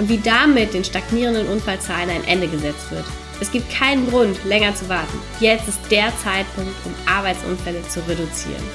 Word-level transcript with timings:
und 0.00 0.08
wie 0.08 0.18
damit 0.18 0.72
den 0.72 0.82
stagnierenden 0.82 1.46
Unfallzahlen 1.46 2.08
ein 2.08 2.24
Ende 2.24 2.48
gesetzt 2.48 2.90
wird. 2.90 3.04
Es 3.38 3.52
gibt 3.52 3.70
keinen 3.70 4.08
Grund, 4.08 4.42
länger 4.44 4.74
zu 4.74 4.88
warten. 4.88 5.22
Jetzt 5.40 5.68
ist 5.68 5.78
der 5.90 6.10
Zeitpunkt, 6.16 6.74
um 6.86 6.94
Arbeitsunfälle 7.06 7.86
zu 7.86 8.00
reduzieren. 8.08 8.66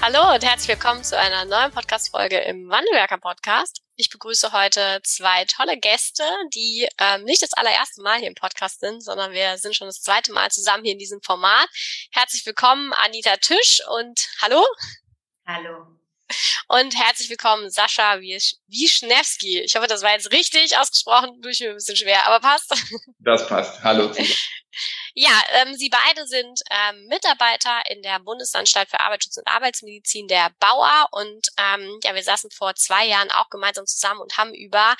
Hallo 0.00 0.34
und 0.34 0.42
herzlich 0.42 0.68
willkommen 0.68 1.04
zu 1.04 1.18
einer 1.18 1.44
neuen 1.44 1.72
Podcast-Folge 1.72 2.38
im 2.38 2.70
Wandelwerker 2.70 3.18
Podcast. 3.18 3.82
Ich 3.96 4.08
begrüße 4.08 4.52
heute 4.52 5.00
zwei 5.02 5.44
tolle 5.44 5.78
Gäste, 5.78 6.24
die 6.54 6.88
ähm, 6.98 7.24
nicht 7.24 7.42
das 7.42 7.52
allererste 7.52 8.00
Mal 8.02 8.18
hier 8.18 8.28
im 8.28 8.34
Podcast 8.34 8.80
sind, 8.80 9.02
sondern 9.02 9.32
wir 9.32 9.58
sind 9.58 9.76
schon 9.76 9.88
das 9.88 10.00
zweite 10.00 10.32
Mal 10.32 10.50
zusammen 10.50 10.84
hier 10.84 10.94
in 10.94 10.98
diesem 10.98 11.20
Format. 11.20 11.68
Herzlich 12.12 12.44
willkommen, 12.46 12.94
Anita 12.94 13.36
Tisch 13.36 13.82
und 13.88 14.26
hallo. 14.40 14.64
Hallo. 15.46 16.03
Und 16.68 16.96
herzlich 16.96 17.28
willkommen, 17.28 17.70
Sascha 17.70 18.18
Wischnewski. 18.20 19.60
Ich 19.60 19.76
hoffe, 19.76 19.86
das 19.86 20.02
war 20.02 20.12
jetzt 20.12 20.32
richtig 20.32 20.76
ausgesprochen. 20.78 21.40
Durch 21.42 21.60
mir 21.60 21.70
ein 21.70 21.76
bisschen 21.76 21.96
schwer, 21.96 22.26
aber 22.26 22.40
passt. 22.40 22.74
Das 23.18 23.46
passt. 23.46 23.82
Hallo. 23.82 24.10
Ja, 25.16 25.30
ähm, 25.52 25.76
Sie 25.76 25.90
beide 25.90 26.26
sind 26.26 26.60
ähm, 26.70 27.06
Mitarbeiter 27.06 27.82
in 27.88 28.02
der 28.02 28.18
Bundesanstalt 28.18 28.90
für 28.90 28.98
Arbeitsschutz 28.98 29.36
und 29.36 29.46
Arbeitsmedizin 29.46 30.26
der 30.26 30.50
Bauer 30.58 31.06
und 31.12 31.50
ähm, 31.56 32.00
ja, 32.02 32.16
wir 32.16 32.22
saßen 32.24 32.50
vor 32.50 32.74
zwei 32.74 33.06
Jahren 33.06 33.30
auch 33.30 33.48
gemeinsam 33.48 33.86
zusammen 33.86 34.20
und 34.20 34.36
haben 34.38 34.52
über 34.52 34.96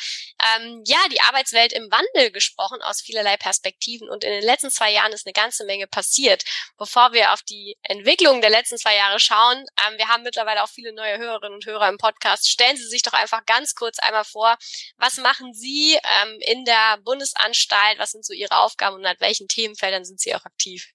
ähm, 0.57 0.85
ja 0.87 0.99
die 1.11 1.21
Arbeitswelt 1.21 1.73
im 1.73 1.91
Wandel 1.91 2.31
gesprochen 2.31 2.81
aus 2.81 3.01
vielerlei 3.01 3.37
Perspektiven 3.37 4.09
und 4.09 4.23
in 4.23 4.31
den 4.31 4.45
letzten 4.45 4.71
zwei 4.71 4.93
Jahren 4.93 5.11
ist 5.11 5.27
eine 5.27 5.33
ganze 5.33 5.65
Menge 5.65 5.89
passiert. 5.89 6.45
Bevor 6.79 7.13
wir 7.13 7.33
auf 7.33 7.43
die 7.43 7.77
Entwicklung 7.83 8.41
der 8.41 8.51
letzten 8.51 8.79
zwei 8.79 8.95
Jahre 8.95 9.19
schauen, 9.19 9.67
ähm, 9.85 9.99
wir 9.99 10.07
haben 10.07 10.23
mittlerweile 10.23 10.63
auch 10.63 10.69
viele 10.69 10.93
neue 10.93 11.19
Hörerinnen 11.19 11.57
und 11.57 11.67
Hörer 11.67 11.89
im 11.89 11.99
Podcast. 11.99 12.49
Stellen 12.49 12.77
Sie 12.77 12.87
sich 12.87 13.03
doch 13.03 13.15
einfach 13.15 13.45
ganz 13.47 13.75
kurz 13.75 13.99
einmal 13.99 14.25
vor, 14.25 14.57
was 14.97 15.17
machen 15.17 15.53
Sie 15.55 15.99
ähm, 16.23 16.39
in 16.39 16.65
der 16.65 16.99
Bundesanstalt, 16.99 17.99
was 17.99 18.13
sind 18.13 18.25
so 18.25 18.33
Ihre 18.33 18.59
Aufgaben 18.59 18.95
und 18.95 19.07
an 19.07 19.17
welchen 19.19 19.49
Themenfeldern 19.49 20.04
sind 20.05 20.21
Sie 20.21 20.35
auch 20.35 20.45
aktiv? 20.45 20.93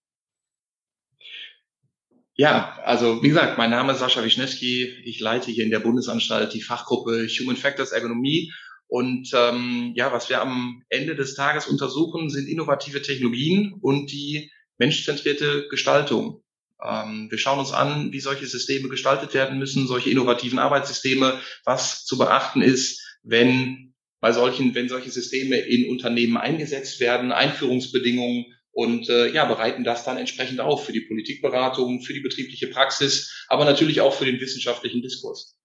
Ja, 2.36 2.80
also 2.86 3.22
wie 3.22 3.28
gesagt, 3.28 3.58
mein 3.58 3.70
Name 3.70 3.92
ist 3.92 4.00
Sascha 4.00 4.24
Wischnewski. 4.24 4.86
Ich 5.04 5.20
leite 5.20 5.52
hier 5.52 5.66
in 5.66 5.72
der 5.72 5.82
Bundesanstalt 5.82 6.54
die 6.54 6.62
Fachgruppe 6.62 7.28
Human 7.28 7.58
Factors 7.58 7.92
Ergonomie. 7.92 8.54
Und 8.88 9.30
ähm, 9.34 9.92
ja, 9.96 10.12
was 10.14 10.30
wir 10.30 10.42
am 10.42 10.82
Ende 10.88 11.16
des 11.16 11.36
Tages 11.36 11.68
untersuchen, 11.68 12.30
sind 12.30 12.48
innovative 12.48 13.02
Technologien 13.02 13.74
und 13.82 14.12
die 14.12 14.52
menschzentrierte 14.78 15.68
Gestaltung. 15.70 16.42
Ähm, 16.82 17.28
wir 17.30 17.38
schauen 17.38 17.60
uns 17.60 17.72
an, 17.72 18.14
wie 18.14 18.20
solche 18.20 18.48
Systeme 18.48 18.88
gestaltet 18.88 19.34
werden 19.34 19.60
müssen, 19.60 19.86
solche 19.86 20.10
innovativen 20.10 20.60
Arbeitssysteme, 20.60 21.40
was 21.66 22.06
zu 22.06 22.18
beachten 22.18 22.62
ist, 22.62 23.20
wenn 23.22 23.94
bei 24.22 24.32
solchen, 24.32 24.74
wenn 24.76 24.90
solche 24.90 25.12
Systeme 25.12 25.58
in 25.58 25.90
Unternehmen 25.90 26.38
eingesetzt 26.38 27.00
werden, 27.00 27.32
Einführungsbedingungen, 27.32 28.46
und 28.72 29.10
äh, 29.10 29.28
ja, 29.28 29.46
bereiten 29.46 29.84
das 29.84 30.04
dann 30.06 30.18
entsprechend 30.18 30.60
auf 30.60 30.86
für 30.86 30.94
die 30.94 31.02
Politikberatung, 31.02 32.02
für 32.02 32.14
die 32.14 32.20
betriebliche 32.20 32.68
Praxis, 32.68 33.46
aber 33.48 33.66
natürlich 33.66 34.02
auch 34.02 34.14
für 34.14 34.26
den 34.26 34.40
wissenschaftlichen 34.40 35.02
Diskurs. 35.02 35.58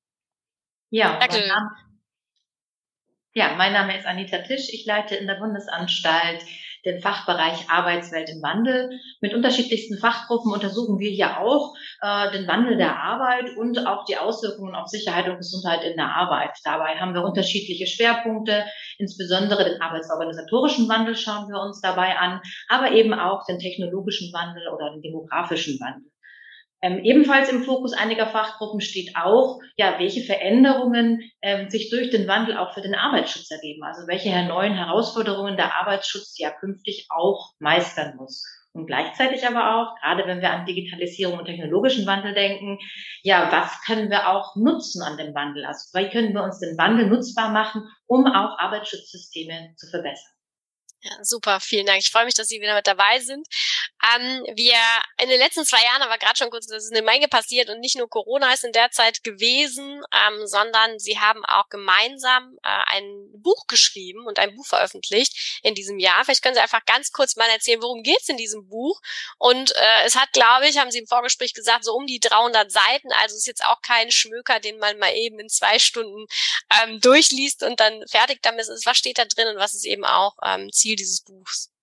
Ja, 0.90 1.18
mein 1.18 1.48
Name, 1.48 1.70
ja, 3.34 3.54
mein 3.56 3.72
Name 3.72 3.98
ist 3.98 4.06
Anita 4.06 4.38
Tisch. 4.38 4.68
Ich 4.72 4.86
leite 4.86 5.16
in 5.16 5.26
der 5.26 5.34
Bundesanstalt 5.34 6.42
den 6.84 7.00
Fachbereich 7.00 7.70
Arbeitswelt 7.70 8.28
im 8.30 8.42
Wandel. 8.42 8.98
Mit 9.20 9.34
unterschiedlichsten 9.34 9.98
Fachgruppen 9.98 10.52
untersuchen 10.52 10.98
wir 10.98 11.10
hier 11.10 11.40
auch 11.40 11.74
äh, 12.02 12.30
den 12.32 12.46
Wandel 12.46 12.76
der 12.76 12.96
Arbeit 12.96 13.56
und 13.56 13.86
auch 13.86 14.04
die 14.04 14.16
Auswirkungen 14.16 14.74
auf 14.74 14.88
Sicherheit 14.88 15.28
und 15.28 15.38
Gesundheit 15.38 15.82
in 15.84 15.96
der 15.96 16.14
Arbeit. 16.14 16.56
Dabei 16.64 16.96
haben 16.96 17.14
wir 17.14 17.24
unterschiedliche 17.24 17.86
Schwerpunkte, 17.86 18.64
insbesondere 18.98 19.64
den 19.64 19.80
arbeitsorganisatorischen 19.80 20.88
Wandel 20.88 21.16
schauen 21.16 21.48
wir 21.48 21.60
uns 21.60 21.80
dabei 21.80 22.16
an, 22.16 22.40
aber 22.68 22.92
eben 22.92 23.14
auch 23.14 23.44
den 23.46 23.58
technologischen 23.58 24.32
Wandel 24.32 24.68
oder 24.68 24.92
den 24.92 25.02
demografischen 25.02 25.78
Wandel. 25.80 26.13
Ähm, 26.84 27.02
ebenfalls 27.02 27.48
im 27.48 27.64
Fokus 27.64 27.94
einiger 27.94 28.26
Fachgruppen 28.26 28.82
steht 28.82 29.16
auch, 29.16 29.58
ja, 29.78 29.98
welche 29.98 30.20
Veränderungen 30.22 31.22
ähm, 31.40 31.70
sich 31.70 31.88
durch 31.88 32.10
den 32.10 32.28
Wandel 32.28 32.58
auch 32.58 32.74
für 32.74 32.82
den 32.82 32.94
Arbeitsschutz 32.94 33.50
ergeben. 33.50 33.82
Also 33.82 34.06
welche 34.06 34.28
neuen 34.46 34.74
Herausforderungen 34.74 35.56
der 35.56 35.74
Arbeitsschutz 35.80 36.34
ja 36.36 36.50
künftig 36.50 37.06
auch 37.08 37.54
meistern 37.58 38.16
muss. 38.16 38.44
Und 38.74 38.86
gleichzeitig 38.86 39.46
aber 39.46 39.76
auch, 39.76 39.94
gerade 39.98 40.26
wenn 40.26 40.42
wir 40.42 40.50
an 40.50 40.66
Digitalisierung 40.66 41.38
und 41.38 41.46
technologischen 41.46 42.04
Wandel 42.04 42.34
denken, 42.34 42.78
ja, 43.22 43.50
was 43.50 43.80
können 43.86 44.10
wir 44.10 44.28
auch 44.28 44.54
nutzen 44.54 45.00
an 45.00 45.16
dem 45.16 45.34
Wandel? 45.34 45.64
Also 45.64 45.98
wie 45.98 46.10
können 46.10 46.34
wir 46.34 46.42
uns 46.42 46.58
den 46.58 46.76
Wandel 46.76 47.06
nutzbar 47.06 47.50
machen, 47.50 47.88
um 48.06 48.26
auch 48.26 48.58
Arbeitsschutzsysteme 48.58 49.72
zu 49.78 49.88
verbessern? 49.88 50.34
Ja, 51.04 51.12
super, 51.22 51.60
vielen 51.60 51.84
Dank. 51.86 52.00
Ich 52.00 52.10
freue 52.10 52.24
mich, 52.24 52.34
dass 52.34 52.48
Sie 52.48 52.60
wieder 52.60 52.74
mit 52.74 52.86
dabei 52.86 53.20
sind. 53.20 53.46
Ähm, 54.12 54.44
wir 54.54 54.76
in 55.22 55.28
den 55.28 55.38
letzten 55.38 55.64
zwei 55.64 55.82
Jahren, 55.82 56.02
aber 56.02 56.18
gerade 56.18 56.36
schon 56.36 56.50
kurz, 56.50 56.66
das 56.66 56.84
ist 56.84 56.92
eine 56.92 57.02
Menge 57.02 57.28
passiert 57.28 57.70
und 57.70 57.80
nicht 57.80 57.96
nur 57.96 58.08
Corona 58.08 58.52
ist 58.52 58.64
in 58.64 58.72
der 58.72 58.90
Zeit 58.90 59.22
gewesen, 59.24 60.02
ähm, 60.12 60.46
sondern 60.46 60.98
Sie 60.98 61.18
haben 61.18 61.44
auch 61.44 61.68
gemeinsam 61.68 62.58
äh, 62.62 62.68
ein 62.86 63.30
Buch 63.34 63.66
geschrieben 63.66 64.26
und 64.26 64.38
ein 64.38 64.54
Buch 64.56 64.66
veröffentlicht 64.66 65.60
in 65.62 65.74
diesem 65.74 65.98
Jahr. 65.98 66.24
Vielleicht 66.24 66.42
können 66.42 66.54
Sie 66.54 66.60
einfach 66.60 66.84
ganz 66.84 67.12
kurz 67.12 67.36
mal 67.36 67.48
erzählen, 67.48 67.82
worum 67.82 68.02
geht 68.02 68.20
es 68.20 68.28
in 68.28 68.36
diesem 68.36 68.68
Buch? 68.68 69.00
Und 69.38 69.74
äh, 69.76 70.04
es 70.04 70.16
hat, 70.16 70.32
glaube 70.32 70.68
ich, 70.68 70.78
haben 70.78 70.90
Sie 70.90 70.98
im 70.98 71.06
Vorgespräch 71.06 71.54
gesagt, 71.54 71.84
so 71.84 71.94
um 71.94 72.06
die 72.06 72.20
300 72.20 72.70
Seiten. 72.70 73.12
Also 73.12 73.34
es 73.34 73.40
ist 73.40 73.46
jetzt 73.46 73.64
auch 73.64 73.80
kein 73.82 74.10
Schmöker, 74.10 74.60
den 74.60 74.78
man 74.78 74.98
mal 74.98 75.14
eben 75.14 75.38
in 75.38 75.48
zwei 75.48 75.78
Stunden 75.78 76.26
ähm, 76.82 77.00
durchliest 77.00 77.62
und 77.62 77.80
dann 77.80 78.06
fertig 78.08 78.42
damit 78.42 78.68
ist. 78.68 78.86
Was 78.86 78.98
steht 78.98 79.18
da 79.18 79.24
drin 79.24 79.48
und 79.48 79.56
was 79.56 79.74
ist 79.74 79.84
eben 79.84 80.04
auch 80.04 80.36
ähm, 80.44 80.72
Ziel 80.72 80.96
dieses 80.96 81.22
Buchs? 81.22 81.73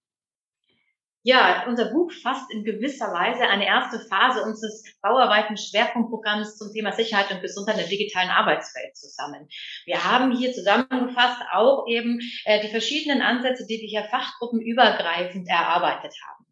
Ja, 1.23 1.65
unser 1.67 1.91
Buch 1.91 2.11
fasst 2.11 2.51
in 2.51 2.63
gewisser 2.63 3.13
Weise 3.13 3.47
eine 3.47 3.67
erste 3.67 3.99
Phase 3.99 4.41
unseres 4.41 4.83
bauarbeiten 5.03 5.55
Schwerpunktprogramms 5.55 6.57
zum 6.57 6.73
Thema 6.73 6.93
Sicherheit 6.93 7.29
und 7.29 7.41
Gesundheit 7.41 7.75
in 7.75 7.81
der 7.81 7.89
digitalen 7.89 8.29
Arbeitswelt 8.29 8.97
zusammen. 8.97 9.47
Wir 9.85 10.03
haben 10.03 10.35
hier 10.35 10.51
zusammengefasst 10.51 11.41
auch 11.51 11.85
eben 11.87 12.19
äh, 12.45 12.61
die 12.61 12.69
verschiedenen 12.69 13.21
Ansätze, 13.21 13.67
die 13.67 13.79
wir 13.79 13.87
hier 13.87 14.09
fachgruppenübergreifend 14.09 15.47
erarbeitet 15.47 16.15
haben. 16.27 16.45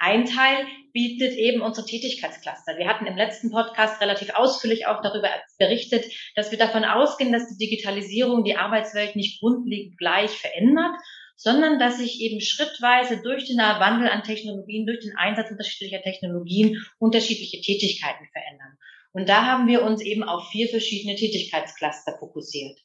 Ein 0.00 0.26
Teil 0.26 0.64
bietet 0.92 1.32
eben 1.32 1.60
unsere 1.60 1.84
Tätigkeitscluster. 1.84 2.78
Wir 2.78 2.86
hatten 2.86 3.06
im 3.06 3.16
letzten 3.16 3.50
Podcast 3.50 4.00
relativ 4.00 4.30
ausführlich 4.32 4.86
auch 4.86 5.02
darüber 5.02 5.28
berichtet, 5.58 6.04
dass 6.36 6.52
wir 6.52 6.58
davon 6.58 6.84
ausgehen, 6.84 7.32
dass 7.32 7.48
die 7.48 7.66
Digitalisierung 7.66 8.44
die 8.44 8.56
Arbeitswelt 8.56 9.16
nicht 9.16 9.40
grundlegend 9.40 9.98
gleich 9.98 10.30
verändert, 10.30 10.94
sondern 11.38 11.78
dass 11.78 11.98
sich 11.98 12.20
eben 12.20 12.40
schrittweise 12.40 13.22
durch 13.22 13.46
den 13.46 13.58
Wandel 13.58 14.08
an 14.08 14.24
Technologien, 14.24 14.86
durch 14.86 14.98
den 15.00 15.16
Einsatz 15.16 15.50
unterschiedlicher 15.50 16.02
Technologien 16.02 16.84
unterschiedliche 16.98 17.60
Tätigkeiten 17.60 18.26
verändern. 18.32 18.76
Und 19.12 19.28
da 19.28 19.46
haben 19.46 19.68
wir 19.68 19.82
uns 19.84 20.02
eben 20.02 20.24
auf 20.24 20.50
vier 20.50 20.68
verschiedene 20.68 21.14
Tätigkeitscluster 21.14 22.18
fokussiert. 22.18 22.76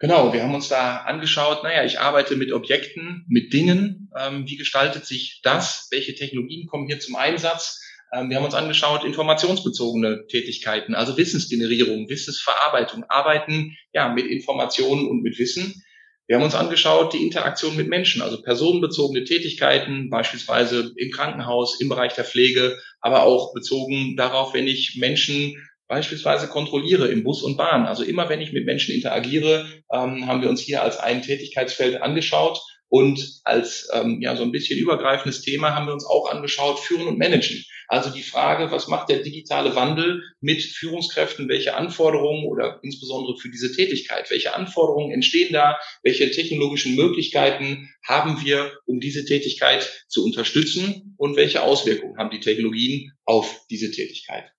Genau, 0.00 0.32
wir 0.32 0.42
haben 0.42 0.54
uns 0.54 0.68
da 0.68 0.98
angeschaut, 0.98 1.62
naja, 1.62 1.84
ich 1.84 2.00
arbeite 2.00 2.36
mit 2.36 2.52
Objekten, 2.52 3.24
mit 3.28 3.52
Dingen. 3.52 4.10
Ähm, 4.16 4.46
wie 4.46 4.56
gestaltet 4.56 5.06
sich 5.06 5.40
das? 5.42 5.88
Welche 5.90 6.14
Technologien 6.14 6.66
kommen 6.66 6.86
hier 6.86 7.00
zum 7.00 7.16
Einsatz? 7.16 7.80
Ähm, 8.12 8.28
wir 8.28 8.36
haben 8.36 8.44
uns 8.44 8.54
angeschaut, 8.54 9.04
informationsbezogene 9.04 10.26
Tätigkeiten, 10.26 10.94
also 10.94 11.16
Wissensgenerierung, 11.16 12.08
Wissensverarbeitung, 12.08 13.04
Arbeiten 13.08 13.76
ja, 13.92 14.08
mit 14.08 14.26
Informationen 14.26 15.06
und 15.06 15.22
mit 15.22 15.38
Wissen. 15.38 15.82
Wir 16.28 16.36
haben 16.36 16.44
uns 16.44 16.54
angeschaut 16.54 17.14
die 17.14 17.24
Interaktion 17.24 17.74
mit 17.74 17.88
Menschen, 17.88 18.20
also 18.20 18.42
personenbezogene 18.42 19.24
Tätigkeiten, 19.24 20.10
beispielsweise 20.10 20.92
im 20.96 21.10
Krankenhaus, 21.10 21.80
im 21.80 21.88
Bereich 21.88 22.14
der 22.14 22.24
Pflege, 22.24 22.78
aber 23.00 23.22
auch 23.22 23.54
bezogen 23.54 24.14
darauf, 24.14 24.52
wenn 24.52 24.66
ich 24.66 24.96
Menschen 25.00 25.56
beispielsweise 25.88 26.48
kontrolliere 26.48 27.08
im 27.08 27.24
Bus 27.24 27.42
und 27.42 27.56
Bahn. 27.56 27.86
Also 27.86 28.02
immer 28.02 28.28
wenn 28.28 28.42
ich 28.42 28.52
mit 28.52 28.66
Menschen 28.66 28.94
interagiere, 28.94 29.66
ähm, 29.90 30.26
haben 30.26 30.42
wir 30.42 30.50
uns 30.50 30.60
hier 30.60 30.82
als 30.82 30.98
ein 30.98 31.22
Tätigkeitsfeld 31.22 32.02
angeschaut 32.02 32.60
Und 32.88 33.40
als 33.44 33.88
ähm, 33.92 34.20
ja 34.20 34.34
so 34.36 34.42
ein 34.42 34.52
bisschen 34.52 34.78
übergreifendes 34.78 35.42
Thema 35.42 35.74
haben 35.74 35.86
wir 35.86 35.92
uns 35.92 36.06
auch 36.06 36.30
angeschaut, 36.30 36.78
Führen 36.78 37.06
und 37.06 37.18
Managen. 37.18 37.62
Also 37.86 38.10
die 38.10 38.22
Frage, 38.22 38.70
was 38.70 38.88
macht 38.88 39.08
der 39.08 39.20
digitale 39.22 39.74
Wandel 39.74 40.22
mit 40.40 40.62
Führungskräften? 40.62 41.48
Welche 41.48 41.74
Anforderungen 41.74 42.46
oder 42.46 42.80
insbesondere 42.82 43.38
für 43.38 43.50
diese 43.50 43.74
Tätigkeit, 43.74 44.30
welche 44.30 44.54
Anforderungen 44.54 45.10
entstehen 45.10 45.52
da? 45.52 45.78
Welche 46.02 46.30
technologischen 46.30 46.96
Möglichkeiten 46.96 47.88
haben 48.06 48.44
wir, 48.44 48.78
um 48.84 49.00
diese 49.00 49.24
Tätigkeit 49.24 50.04
zu 50.08 50.24
unterstützen? 50.24 51.14
Und 51.16 51.36
welche 51.36 51.62
Auswirkungen 51.62 52.18
haben 52.18 52.30
die 52.30 52.40
Technologien 52.40 53.12
auf 53.24 53.66
diese 53.70 53.90
Tätigkeit? 53.90 54.52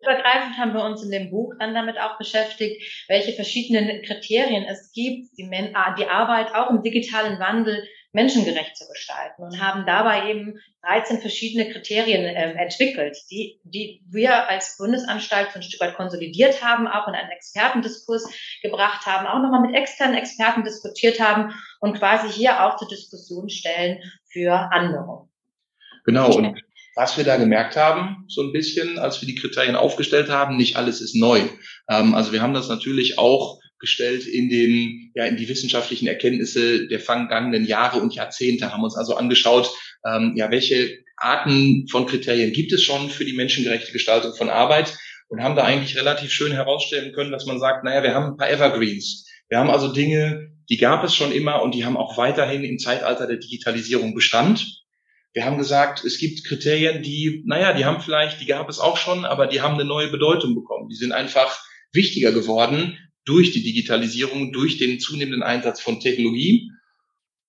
Übergreifend 0.00 0.58
haben 0.58 0.74
wir 0.74 0.84
uns 0.84 1.02
in 1.02 1.10
dem 1.10 1.30
Buch 1.30 1.54
dann 1.58 1.74
damit 1.74 1.98
auch 1.98 2.18
beschäftigt, 2.18 2.82
welche 3.08 3.32
verschiedenen 3.32 4.02
Kriterien 4.02 4.64
es 4.64 4.92
gibt, 4.92 5.36
die, 5.38 5.48
die 5.48 6.06
Arbeit 6.06 6.54
auch 6.54 6.70
im 6.70 6.82
digitalen 6.82 7.38
Wandel 7.38 7.86
menschengerecht 8.12 8.76
zu 8.76 8.88
gestalten 8.88 9.42
und 9.42 9.60
haben 9.60 9.84
dabei 9.84 10.30
eben 10.30 10.58
13 10.82 11.20
verschiedene 11.20 11.70
Kriterien 11.70 12.24
äh, 12.24 12.52
entwickelt, 12.54 13.18
die, 13.30 13.60
die 13.64 14.02
wir 14.08 14.48
als 14.48 14.76
Bundesanstalt 14.78 15.54
ein 15.54 15.62
Stück 15.62 15.80
weit 15.80 15.94
konsolidiert 15.94 16.64
haben, 16.64 16.88
auch 16.88 17.06
in 17.06 17.14
einen 17.14 17.30
Expertendiskurs 17.30 18.28
gebracht 18.62 19.04
haben, 19.04 19.26
auch 19.26 19.42
nochmal 19.42 19.60
mit 19.60 19.76
externen 19.76 20.16
Experten 20.16 20.64
diskutiert 20.64 21.20
haben 21.20 21.54
und 21.80 21.98
quasi 21.98 22.28
hier 22.32 22.64
auch 22.64 22.76
zur 22.76 22.88
Diskussion 22.88 23.50
stellen 23.50 23.98
für 24.32 24.52
andere. 24.72 25.28
Genau, 26.04 26.34
und 26.34 26.58
was 26.98 27.16
wir 27.16 27.22
da 27.22 27.36
gemerkt 27.36 27.76
haben, 27.76 28.24
so 28.26 28.42
ein 28.42 28.50
bisschen, 28.50 28.98
als 28.98 29.22
wir 29.22 29.28
die 29.28 29.36
Kriterien 29.36 29.76
aufgestellt 29.76 30.30
haben, 30.30 30.56
nicht 30.56 30.74
alles 30.74 31.00
ist 31.00 31.14
neu. 31.14 31.42
Ähm, 31.88 32.12
also 32.12 32.32
wir 32.32 32.42
haben 32.42 32.54
das 32.54 32.68
natürlich 32.68 33.20
auch 33.20 33.60
gestellt 33.78 34.26
in 34.26 34.48
den, 34.50 35.12
ja, 35.14 35.24
in 35.26 35.36
die 35.36 35.48
wissenschaftlichen 35.48 36.08
Erkenntnisse 36.08 36.88
der 36.88 36.98
vergangenen 36.98 37.64
Jahre 37.66 38.00
und 38.00 38.16
Jahrzehnte, 38.16 38.72
haben 38.72 38.82
uns 38.82 38.96
also 38.96 39.14
angeschaut, 39.14 39.70
ähm, 40.04 40.32
ja, 40.34 40.50
welche 40.50 40.98
Arten 41.16 41.86
von 41.88 42.06
Kriterien 42.06 42.52
gibt 42.52 42.72
es 42.72 42.82
schon 42.82 43.10
für 43.10 43.24
die 43.24 43.34
menschengerechte 43.34 43.92
Gestaltung 43.92 44.34
von 44.34 44.48
Arbeit 44.48 44.98
und 45.28 45.40
haben 45.40 45.54
da 45.54 45.62
eigentlich 45.62 45.96
relativ 45.96 46.32
schön 46.32 46.50
herausstellen 46.50 47.12
können, 47.12 47.30
dass 47.30 47.46
man 47.46 47.60
sagt, 47.60 47.84
naja, 47.84 48.02
wir 48.02 48.12
haben 48.12 48.32
ein 48.32 48.36
paar 48.36 48.50
Evergreens. 48.50 49.24
Wir 49.48 49.58
haben 49.58 49.70
also 49.70 49.92
Dinge, 49.92 50.50
die 50.68 50.78
gab 50.78 51.04
es 51.04 51.14
schon 51.14 51.30
immer 51.30 51.62
und 51.62 51.76
die 51.76 51.84
haben 51.84 51.96
auch 51.96 52.18
weiterhin 52.18 52.64
im 52.64 52.80
Zeitalter 52.80 53.28
der 53.28 53.36
Digitalisierung 53.36 54.16
Bestand. 54.16 54.77
Wir 55.38 55.44
haben 55.44 55.56
gesagt, 55.56 56.04
es 56.04 56.18
gibt 56.18 56.42
Kriterien, 56.42 57.00
die, 57.00 57.44
naja, 57.46 57.72
die 57.72 57.84
haben 57.84 58.00
vielleicht, 58.00 58.40
die 58.40 58.46
gab 58.46 58.68
es 58.68 58.80
auch 58.80 58.96
schon, 58.96 59.24
aber 59.24 59.46
die 59.46 59.60
haben 59.60 59.74
eine 59.74 59.84
neue 59.84 60.08
Bedeutung 60.08 60.56
bekommen. 60.56 60.88
Die 60.88 60.96
sind 60.96 61.12
einfach 61.12 61.64
wichtiger 61.92 62.32
geworden 62.32 62.98
durch 63.24 63.52
die 63.52 63.62
Digitalisierung, 63.62 64.50
durch 64.50 64.78
den 64.78 64.98
zunehmenden 64.98 65.44
Einsatz 65.44 65.80
von 65.80 66.00
Technologie 66.00 66.72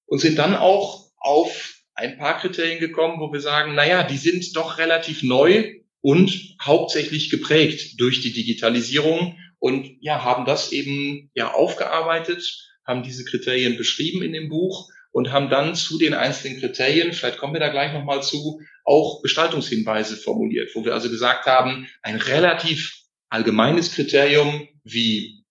und 0.06 0.20
sind 0.20 0.38
dann 0.38 0.56
auch 0.56 1.10
auf 1.18 1.80
ein 1.96 2.20
paar 2.20 2.38
Kriterien 2.40 2.80
gekommen, 2.80 3.20
wo 3.20 3.34
wir 3.34 3.42
sagen, 3.42 3.74
naja, 3.74 4.04
die 4.04 4.18
sind 4.18 4.56
doch 4.56 4.78
relativ 4.78 5.24
neu 5.24 5.74
und 6.00 6.58
hauptsächlich 6.62 7.32
geprägt 7.32 8.00
durch 8.00 8.22
die 8.22 8.34
Digitalisierung 8.34 9.36
und 9.58 9.98
ja, 10.00 10.24
haben 10.24 10.46
das 10.46 10.72
eben 10.72 11.32
ja 11.34 11.56
aufgearbeitet, 11.56 12.70
haben 12.86 13.02
diese 13.02 13.26
Kriterien 13.26 13.78
beschrieben 13.78 14.22
in 14.22 14.34
dem 14.34 14.48
Buch 14.48 14.92
und 15.12 15.32
haben 15.32 15.50
dann 15.50 15.76
zu 15.76 15.98
den 15.98 16.14
einzelnen 16.14 16.60
Kriterien, 16.60 17.14
vielleicht 17.14 17.38
kommen 17.38 17.54
wir 17.54 17.60
da 17.60 17.70
gleich 17.70 17.94
nochmal 17.94 18.22
zu, 18.22 18.60
auch 18.84 19.22
Gestaltungshinweise 19.22 20.18
formuliert, 20.18 20.72
wo 20.76 20.86
wir 20.86 20.94
also 20.94 21.10
gesagt 21.10 21.46
haben, 21.46 21.88
ein 22.02 22.16
relativ 22.16 22.96
allgemeines 23.30 23.94
Kriterium 23.94 24.68
wie 24.84 25.44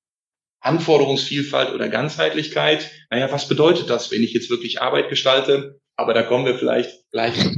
Anforderungsvielfalt 0.60 1.72
oder 1.72 1.88
Ganzheitlichkeit. 1.88 2.90
Naja, 3.10 3.30
was 3.30 3.48
bedeutet 3.48 3.90
das, 3.90 4.10
wenn 4.10 4.22
ich 4.22 4.32
jetzt 4.32 4.50
wirklich 4.50 4.82
Arbeit 4.82 5.08
gestalte? 5.08 5.80
Aber 5.96 6.14
da 6.14 6.22
kommen 6.22 6.46
wir 6.46 6.56
vielleicht 6.56 7.10
gleich 7.10 7.57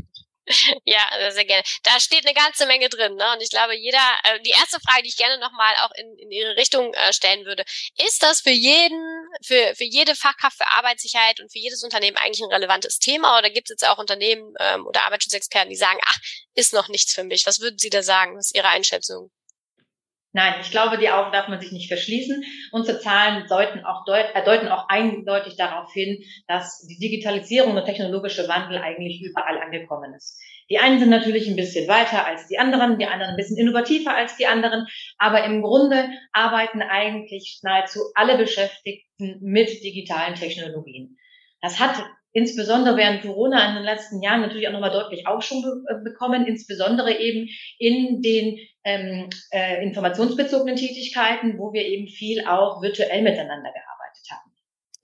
ja, 0.84 1.30
sehr 1.30 1.44
gerne. 1.44 1.62
Da 1.82 1.98
steht 2.00 2.26
eine 2.26 2.34
ganze 2.34 2.66
Menge 2.66 2.88
drin, 2.88 3.14
ne? 3.14 3.32
Und 3.32 3.42
ich 3.42 3.50
glaube, 3.50 3.76
jeder, 3.76 3.98
äh, 4.24 4.40
die 4.40 4.50
erste 4.50 4.80
Frage, 4.80 5.02
die 5.02 5.08
ich 5.08 5.16
gerne 5.16 5.38
nochmal 5.38 5.74
auch 5.82 5.90
in, 5.96 6.18
in 6.18 6.30
Ihre 6.30 6.56
Richtung 6.56 6.92
äh, 6.94 7.12
stellen 7.12 7.44
würde, 7.44 7.64
ist 8.06 8.22
das 8.22 8.40
für 8.40 8.50
jeden, 8.50 9.00
für, 9.44 9.74
für 9.76 9.84
jede 9.84 10.14
Fachkraft 10.14 10.56
für 10.56 10.66
Arbeitssicherheit 10.66 11.40
und 11.40 11.50
für 11.52 11.58
jedes 11.58 11.82
Unternehmen 11.82 12.16
eigentlich 12.16 12.40
ein 12.40 12.52
relevantes 12.52 12.98
Thema? 12.98 13.38
Oder 13.38 13.50
gibt 13.50 13.70
es 13.70 13.74
jetzt 13.74 13.88
auch 13.88 13.98
Unternehmen 13.98 14.54
ähm, 14.60 14.86
oder 14.86 15.04
Arbeitsschutzexperten, 15.04 15.70
die 15.70 15.76
sagen, 15.76 16.00
ach, 16.04 16.16
ist 16.54 16.72
noch 16.72 16.88
nichts 16.88 17.12
für 17.12 17.24
mich? 17.24 17.46
Was 17.46 17.60
würden 17.60 17.78
Sie 17.78 17.90
da 17.90 18.02
sagen? 18.02 18.36
Was 18.36 18.46
ist 18.46 18.56
Ihre 18.56 18.68
Einschätzung? 18.68 19.30
Nein, 20.32 20.54
ich 20.60 20.70
glaube, 20.70 20.96
die 20.96 21.10
Augen 21.10 21.32
darf 21.32 21.48
man 21.48 21.60
sich 21.60 21.72
nicht 21.72 21.88
verschließen. 21.88 22.44
Unsere 22.70 23.00
Zahlen 23.00 23.46
deuten 23.48 23.84
auch, 23.84 24.04
deut, 24.04 24.26
äh, 24.34 24.44
deuten 24.44 24.68
auch 24.68 24.88
eindeutig 24.88 25.56
darauf 25.56 25.92
hin, 25.92 26.22
dass 26.46 26.86
die 26.86 26.98
Digitalisierung 26.98 27.76
und 27.76 27.84
technologische 27.84 28.46
Wandel 28.46 28.78
eigentlich 28.78 29.22
überall 29.22 29.60
angekommen 29.60 30.14
ist. 30.14 30.40
Die 30.70 30.78
einen 30.78 31.00
sind 31.00 31.10
natürlich 31.10 31.48
ein 31.48 31.56
bisschen 31.56 31.88
weiter 31.88 32.24
als 32.26 32.46
die 32.46 32.60
anderen, 32.60 32.96
die 32.96 33.06
anderen 33.06 33.32
ein 33.32 33.36
bisschen 33.36 33.58
innovativer 33.58 34.14
als 34.14 34.36
die 34.36 34.46
anderen, 34.46 34.86
aber 35.18 35.42
im 35.42 35.62
Grunde 35.62 36.08
arbeiten 36.32 36.80
eigentlich 36.80 37.58
nahezu 37.64 37.98
alle 38.14 38.38
Beschäftigten 38.38 39.38
mit 39.40 39.82
digitalen 39.82 40.36
Technologien. 40.36 41.18
Das 41.60 41.80
hat 41.80 42.04
insbesondere 42.32 42.96
während 42.96 43.22
Corona 43.22 43.68
in 43.68 43.74
den 43.76 43.84
letzten 43.84 44.22
Jahren 44.22 44.40
natürlich 44.40 44.68
auch 44.68 44.72
nochmal 44.72 44.92
deutlich 44.92 45.26
Aufschwung 45.26 45.62
be 45.62 45.82
äh, 45.88 46.02
bekommen, 46.02 46.46
insbesondere 46.46 47.18
eben 47.18 47.48
in 47.78 48.22
den 48.22 48.58
ähm, 48.84 49.30
äh, 49.50 49.82
informationsbezogenen 49.82 50.76
Tätigkeiten, 50.76 51.58
wo 51.58 51.72
wir 51.72 51.84
eben 51.84 52.08
viel 52.08 52.46
auch 52.46 52.82
virtuell 52.82 53.22
miteinander 53.22 53.70
gearbeitet 53.72 54.30
haben. 54.30 54.52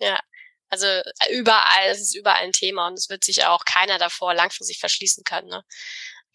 Ja, 0.00 0.20
also 0.68 0.86
äh, 0.86 1.32
überall, 1.32 1.88
es 1.90 2.00
ist 2.00 2.16
überall 2.16 2.42
ein 2.42 2.52
Thema 2.52 2.88
und 2.88 2.94
es 2.94 3.08
wird 3.08 3.24
sich 3.24 3.44
auch 3.44 3.64
keiner 3.64 3.98
davor 3.98 4.34
langfristig 4.34 4.78
verschließen 4.78 5.24
können. 5.24 5.48
Ne? 5.48 5.62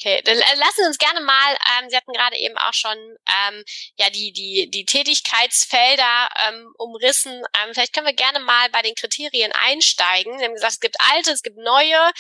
Okay, 0.04 0.20
dann 0.26 0.36
lassen 0.38 0.78
Sie 0.78 0.88
uns 0.88 0.98
gerne 0.98 1.22
mal, 1.22 1.58
ähm, 1.78 1.90
Sie 1.90 1.96
hatten 1.96 2.12
gerade 2.12 2.36
eben 2.36 2.58
auch 2.58 2.74
schon 2.74 2.98
ähm, 2.98 3.64
ja 3.98 4.10
die 4.10 4.32
die 4.34 4.68
die 4.72 4.84
Tätigkeitsfelder 4.84 6.30
ähm, 6.48 6.74
umrissen. 6.80 7.32
Ähm, 7.32 7.74
vielleicht 7.74 7.94
können 7.94 8.08
wir 8.08 8.14
gerne 8.16 8.40
mal 8.40 8.70
bei 8.72 8.82
den 8.82 8.96
Kriterien 8.96 9.52
einsteigen. 9.52 10.40
Sie 10.40 10.46
haben 10.46 10.56
gesagt, 10.56 10.74
es 10.74 10.80
gibt 10.80 10.98
alte, 11.14 11.32
es 11.32 11.44
gibt 11.44 11.58
neue. 11.58 12.12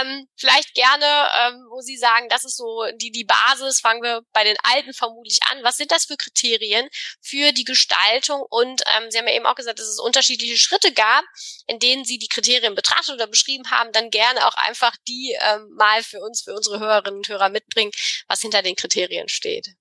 Ähm, 0.00 0.26
vielleicht 0.36 0.72
gerne, 0.72 1.04
ähm, 1.04 1.66
wo 1.70 1.82
Sie 1.82 1.98
sagen, 1.98 2.30
das 2.30 2.44
ist 2.44 2.56
so 2.56 2.84
die 2.94 3.10
die 3.10 3.24
Basis. 3.24 3.80
Fangen 3.80 4.02
wir 4.02 4.22
bei 4.32 4.44
den 4.44 4.56
alten 4.62 4.94
vermutlich 4.94 5.40
an. 5.50 5.62
Was 5.62 5.76
sind 5.76 5.92
das 5.92 6.06
für 6.06 6.16
Kriterien 6.16 6.88
für 7.20 7.52
die 7.52 7.64
Gestaltung? 7.64 8.42
Und 8.48 8.82
ähm, 8.96 9.10
Sie 9.10 9.18
haben 9.18 9.28
ja 9.28 9.34
eben 9.34 9.46
auch 9.46 9.54
gesagt, 9.54 9.78
dass 9.80 9.88
es 9.88 9.98
unterschiedliche 10.00 10.56
Schritte 10.56 10.94
gab, 10.94 11.24
in 11.66 11.78
denen 11.78 12.06
Sie 12.06 12.16
die 12.18 12.28
Kriterien 12.28 12.74
betrachtet 12.74 13.16
oder 13.16 13.26
beschrieben 13.26 13.70
haben. 13.70 13.92
Dann 13.92 14.08
gerne 14.10 14.46
auch 14.46 14.54
einfach 14.54 14.96
die 15.06 15.36
ähm, 15.42 15.68
mal 15.76 16.02
für 16.02 16.20
uns, 16.20 16.40
für 16.42 16.54
unsere 16.54 16.80
Hörerinnen 16.80 17.17
und 17.18 17.28
Hörer 17.28 17.50
mitbringen, 17.50 17.92
was 18.26 18.40
hinter 18.40 18.62
den 18.62 18.76
Kriterien 18.76 19.28
steht. 19.28 19.74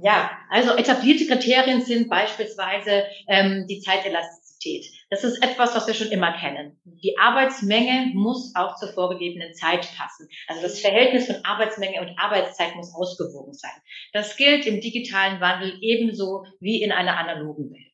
Ja, 0.00 0.30
also 0.48 0.76
etablierte 0.76 1.26
Kriterien 1.26 1.82
sind 1.82 2.08
beispielsweise 2.08 3.04
ähm, 3.26 3.66
die 3.68 3.80
Zeitelastizität. 3.80 4.86
Das 5.10 5.24
ist 5.24 5.42
etwas, 5.42 5.74
was 5.74 5.86
wir 5.88 5.94
schon 5.94 6.12
immer 6.12 6.32
kennen. 6.38 6.80
Die 6.84 7.16
Arbeitsmenge 7.18 8.12
muss 8.14 8.52
auch 8.54 8.76
zur 8.76 8.92
vorgegebenen 8.92 9.54
Zeit 9.54 9.88
passen. 9.96 10.28
Also 10.46 10.62
das 10.62 10.80
Verhältnis 10.80 11.26
von 11.26 11.44
Arbeitsmenge 11.44 12.00
und 12.00 12.16
Arbeitszeit 12.16 12.76
muss 12.76 12.94
ausgewogen 12.94 13.54
sein. 13.54 13.72
Das 14.12 14.36
gilt 14.36 14.66
im 14.66 14.80
digitalen 14.80 15.40
Wandel 15.40 15.78
ebenso 15.80 16.44
wie 16.60 16.82
in 16.82 16.92
einer 16.92 17.16
analogen 17.16 17.70
Welt. 17.70 17.87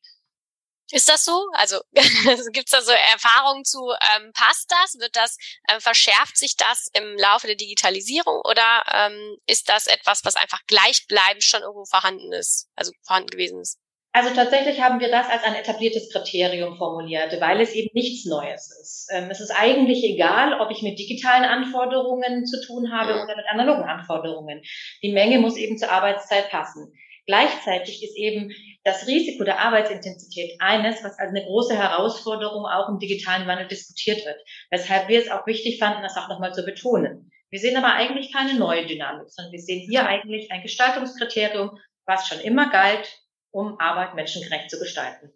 Ist 0.91 1.09
das 1.09 1.25
so? 1.25 1.49
Also 1.53 1.79
gibt 2.51 2.67
es 2.67 2.71
da 2.71 2.81
so 2.81 2.91
Erfahrungen 2.91 3.65
zu? 3.65 3.91
Ähm, 4.15 4.31
passt 4.33 4.71
das? 4.71 4.99
Wird 4.99 5.15
das 5.15 5.37
äh, 5.67 5.79
verschärft 5.79 6.37
sich 6.37 6.55
das 6.57 6.89
im 6.93 7.17
Laufe 7.17 7.47
der 7.47 7.55
Digitalisierung 7.55 8.41
oder 8.43 8.83
ähm, 8.93 9.37
ist 9.47 9.69
das 9.69 9.87
etwas, 9.87 10.23
was 10.25 10.35
einfach 10.35 10.61
gleichbleibend 10.67 11.43
schon 11.43 11.61
irgendwo 11.61 11.85
vorhanden 11.85 12.31
ist, 12.33 12.69
also 12.75 12.91
vorhanden 13.03 13.29
gewesen 13.29 13.61
ist? 13.61 13.79
Also 14.15 14.33
tatsächlich 14.33 14.79
haben 14.79 15.01
wir 15.01 15.11
das 15.11 15.27
als 15.27 15.43
ein 15.43 15.55
etabliertes 15.55 16.09
Kriterium 16.09 16.77
formuliert, 16.77 17.37
weil 17.41 17.59
es 17.59 17.73
eben 17.73 17.89
nichts 17.91 18.25
Neues 18.25 18.71
ist. 18.81 19.09
Ähm, 19.11 19.29
es 19.29 19.41
ist 19.41 19.51
eigentlich 19.51 20.05
egal, 20.05 20.61
ob 20.61 20.71
ich 20.71 20.81
mit 20.81 20.97
digitalen 20.97 21.43
Anforderungen 21.43 22.45
zu 22.45 22.65
tun 22.65 22.93
habe 22.93 23.11
oder 23.11 23.35
mit 23.35 23.45
analogen 23.49 23.83
Anforderungen. 23.83 24.61
Die 25.03 25.11
Menge 25.11 25.39
muss 25.39 25.57
eben 25.57 25.77
zur 25.77 25.91
Arbeitszeit 25.91 26.49
passen. 26.49 26.93
Gleichzeitig 27.25 28.03
ist 28.03 28.15
eben 28.15 28.51
das 28.83 29.07
Risiko 29.07 29.43
der 29.43 29.59
Arbeitsintensität 29.59 30.57
eines, 30.59 31.03
was 31.03 31.17
als 31.17 31.29
eine 31.29 31.43
große 31.43 31.75
Herausforderung 31.75 32.65
auch 32.65 32.89
im 32.89 32.99
digitalen 32.99 33.47
Wandel 33.47 33.67
diskutiert 33.67 34.23
wird. 34.25 34.39
Weshalb 34.69 35.07
wir 35.07 35.19
es 35.19 35.31
auch 35.31 35.47
wichtig 35.47 35.79
fanden, 35.79 36.03
das 36.03 36.17
auch 36.17 36.29
nochmal 36.29 36.53
zu 36.53 36.63
betonen. 36.63 37.31
Wir 37.49 37.59
sehen 37.59 37.77
aber 37.77 37.93
eigentlich 37.93 38.31
keine 38.31 38.59
neue 38.59 38.85
Dynamik, 38.85 39.29
sondern 39.29 39.53
wir 39.53 39.61
sehen 39.61 39.87
hier 39.89 40.05
eigentlich 40.05 40.51
ein 40.51 40.61
Gestaltungskriterium, 40.61 41.79
was 42.05 42.27
schon 42.27 42.39
immer 42.41 42.69
galt, 42.69 43.09
um 43.51 43.79
Arbeit 43.79 44.13
menschengerecht 44.13 44.69
zu 44.69 44.77
gestalten. 44.77 45.31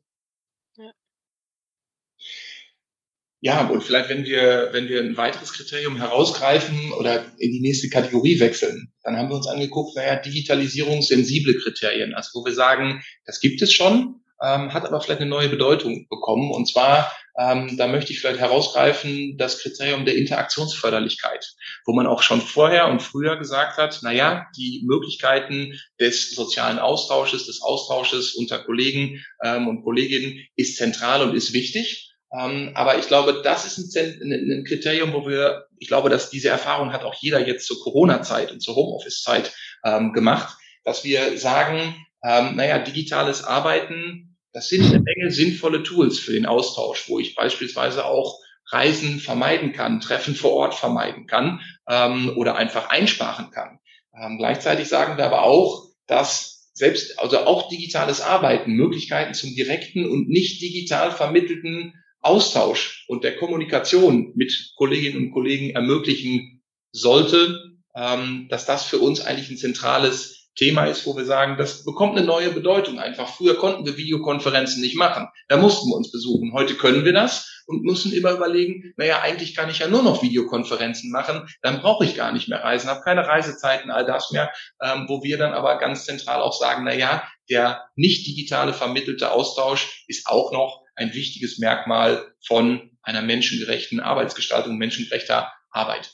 Ja, 3.41 3.67
und 3.67 3.83
vielleicht, 3.83 4.09
wenn 4.09 4.25
wir, 4.25 4.69
wenn 4.73 4.89
wir 4.89 4.99
ein 5.01 5.15
weiteres 5.15 5.53
Kriterium 5.53 5.95
herausgreifen 5.97 6.91
oder 6.93 7.23
in 7.37 7.51
die 7.51 7.61
nächste 7.61 7.89
Kategorie 7.89 8.39
wechseln, 8.39 8.91
dann 9.03 9.15
haben 9.17 9.29
wir 9.29 9.35
uns 9.35 9.47
angeguckt, 9.47 9.95
naja, 9.95 10.17
digitalisierungssensible 10.17 11.57
Kriterien, 11.59 12.13
also 12.13 12.39
wo 12.39 12.45
wir 12.45 12.53
sagen, 12.53 13.01
das 13.25 13.39
gibt 13.39 13.61
es 13.61 13.71
schon, 13.71 14.21
ähm, 14.43 14.73
hat 14.73 14.85
aber 14.85 14.99
vielleicht 14.99 15.21
eine 15.21 15.29
neue 15.29 15.49
Bedeutung 15.49 16.07
bekommen. 16.09 16.51
Und 16.51 16.67
zwar 16.67 17.11
Ähm, 17.39 17.77
da 17.77 17.87
möchte 17.87 18.11
ich 18.11 18.19
vielleicht 18.19 18.41
herausgreifen 18.41 19.37
das 19.37 19.59
Kriterium 19.59 20.03
der 20.03 20.17
Interaktionsförderlichkeit, 20.17 21.55
wo 21.85 21.93
man 21.93 22.05
auch 22.05 22.21
schon 22.21 22.41
vorher 22.41 22.89
und 22.89 23.01
früher 23.01 23.37
gesagt 23.37 23.77
hat, 23.77 23.99
na 24.01 24.11
ja, 24.11 24.47
die 24.57 24.83
Möglichkeiten 24.85 25.79
des 26.01 26.31
sozialen 26.35 26.79
Austausches, 26.79 27.45
des 27.45 27.61
Austausches 27.61 28.35
unter 28.35 28.59
Kollegen 28.59 29.23
ähm, 29.41 29.69
und 29.69 29.83
Kolleginnen 29.83 30.45
ist 30.57 30.75
zentral 30.75 31.21
und 31.21 31.33
ist 31.33 31.53
wichtig. 31.53 32.08
Ähm, 32.31 32.71
aber 32.75 32.99
ich 32.99 33.07
glaube, 33.07 33.41
das 33.43 33.65
ist 33.65 33.97
ein, 33.97 34.21
ein, 34.21 34.63
Kriterium, 34.63 35.13
wo 35.13 35.27
wir, 35.27 35.65
ich 35.79 35.87
glaube, 35.87 36.09
dass 36.09 36.29
diese 36.29 36.49
Erfahrung 36.49 36.93
hat 36.93 37.03
auch 37.03 37.15
jeder 37.15 37.45
jetzt 37.45 37.65
zur 37.65 37.79
Corona-Zeit 37.81 38.51
und 38.51 38.61
zur 38.61 38.75
Homeoffice-Zeit 38.75 39.51
ähm, 39.83 40.13
gemacht, 40.13 40.57
dass 40.83 41.03
wir 41.03 41.37
sagen, 41.37 41.95
ähm, 42.23 42.55
naja, 42.55 42.79
digitales 42.79 43.43
Arbeiten, 43.43 44.37
das 44.53 44.69
sind 44.69 44.85
eine 44.85 44.99
Menge 44.99 45.31
sinnvolle 45.31 45.83
Tools 45.83 46.19
für 46.19 46.33
den 46.33 46.45
Austausch, 46.45 47.09
wo 47.09 47.19
ich 47.19 47.35
beispielsweise 47.35 48.05
auch 48.05 48.39
Reisen 48.71 49.19
vermeiden 49.19 49.73
kann, 49.73 49.99
Treffen 49.99 50.35
vor 50.35 50.51
Ort 50.51 50.75
vermeiden 50.75 51.25
kann 51.25 51.61
ähm, 51.87 52.33
oder 52.35 52.55
einfach 52.55 52.89
einsparen 52.89 53.49
kann. 53.49 53.79
Ähm, 54.15 54.37
gleichzeitig 54.37 54.87
sagen 54.87 55.17
wir 55.17 55.25
aber 55.25 55.43
auch, 55.43 55.87
dass 56.05 56.69
selbst, 56.73 57.19
also 57.19 57.39
auch 57.39 57.69
digitales 57.69 58.21
Arbeiten, 58.21 58.73
Möglichkeiten 58.73 59.33
zum 59.33 59.53
direkten 59.55 60.07
und 60.07 60.29
nicht 60.29 60.61
digital 60.61 61.11
vermittelten 61.11 61.93
Austausch 62.21 63.05
und 63.07 63.23
der 63.23 63.37
Kommunikation 63.37 64.33
mit 64.35 64.73
Kolleginnen 64.75 65.27
und 65.27 65.31
Kollegen 65.31 65.71
ermöglichen 65.71 66.63
sollte, 66.91 67.77
ähm, 67.95 68.47
dass 68.49 68.65
das 68.65 68.85
für 68.85 68.99
uns 68.99 69.21
eigentlich 69.21 69.49
ein 69.49 69.57
zentrales 69.57 70.39
Thema 70.55 70.85
ist, 70.85 71.05
wo 71.05 71.15
wir 71.15 71.23
sagen, 71.23 71.55
das 71.57 71.85
bekommt 71.85 72.17
eine 72.17 72.25
neue 72.25 72.49
Bedeutung 72.49 72.99
einfach. 72.99 73.29
Früher 73.29 73.55
konnten 73.55 73.85
wir 73.85 73.95
Videokonferenzen 73.95 74.81
nicht 74.81 74.97
machen. 74.97 75.27
Da 75.47 75.55
mussten 75.55 75.89
wir 75.89 75.95
uns 75.95 76.11
besuchen. 76.11 76.51
Heute 76.53 76.75
können 76.75 77.05
wir 77.05 77.13
das 77.13 77.63
und 77.65 77.83
müssen 77.83 78.11
immer 78.11 78.31
überlegen, 78.31 78.93
naja, 78.97 79.21
eigentlich 79.21 79.55
kann 79.55 79.69
ich 79.69 79.79
ja 79.79 79.87
nur 79.87 80.03
noch 80.03 80.21
Videokonferenzen 80.21 81.11
machen. 81.11 81.47
Dann 81.61 81.79
brauche 81.81 82.03
ich 82.03 82.15
gar 82.15 82.33
nicht 82.33 82.49
mehr 82.49 82.63
reisen, 82.63 82.89
habe 82.89 83.01
keine 83.01 83.25
Reisezeiten, 83.25 83.89
all 83.89 84.05
das 84.05 84.31
mehr, 84.31 84.51
ähm, 84.83 85.05
wo 85.07 85.23
wir 85.23 85.37
dann 85.37 85.53
aber 85.53 85.77
ganz 85.77 86.03
zentral 86.03 86.41
auch 86.41 86.53
sagen, 86.53 86.83
naja, 86.83 87.23
der 87.49 87.85
nicht 87.95 88.27
digitale 88.27 88.73
vermittelte 88.73 89.31
Austausch 89.31 90.03
ist 90.07 90.27
auch 90.27 90.51
noch 90.51 90.81
ein 90.99 91.13
wichtiges 91.13 91.57
Merkmal 91.57 92.33
von 92.45 92.97
einer 93.01 93.21
menschengerechten 93.21 93.99
Arbeitsgestaltung, 93.99 94.77
menschengerechter 94.77 95.51
Arbeit. 95.71 96.11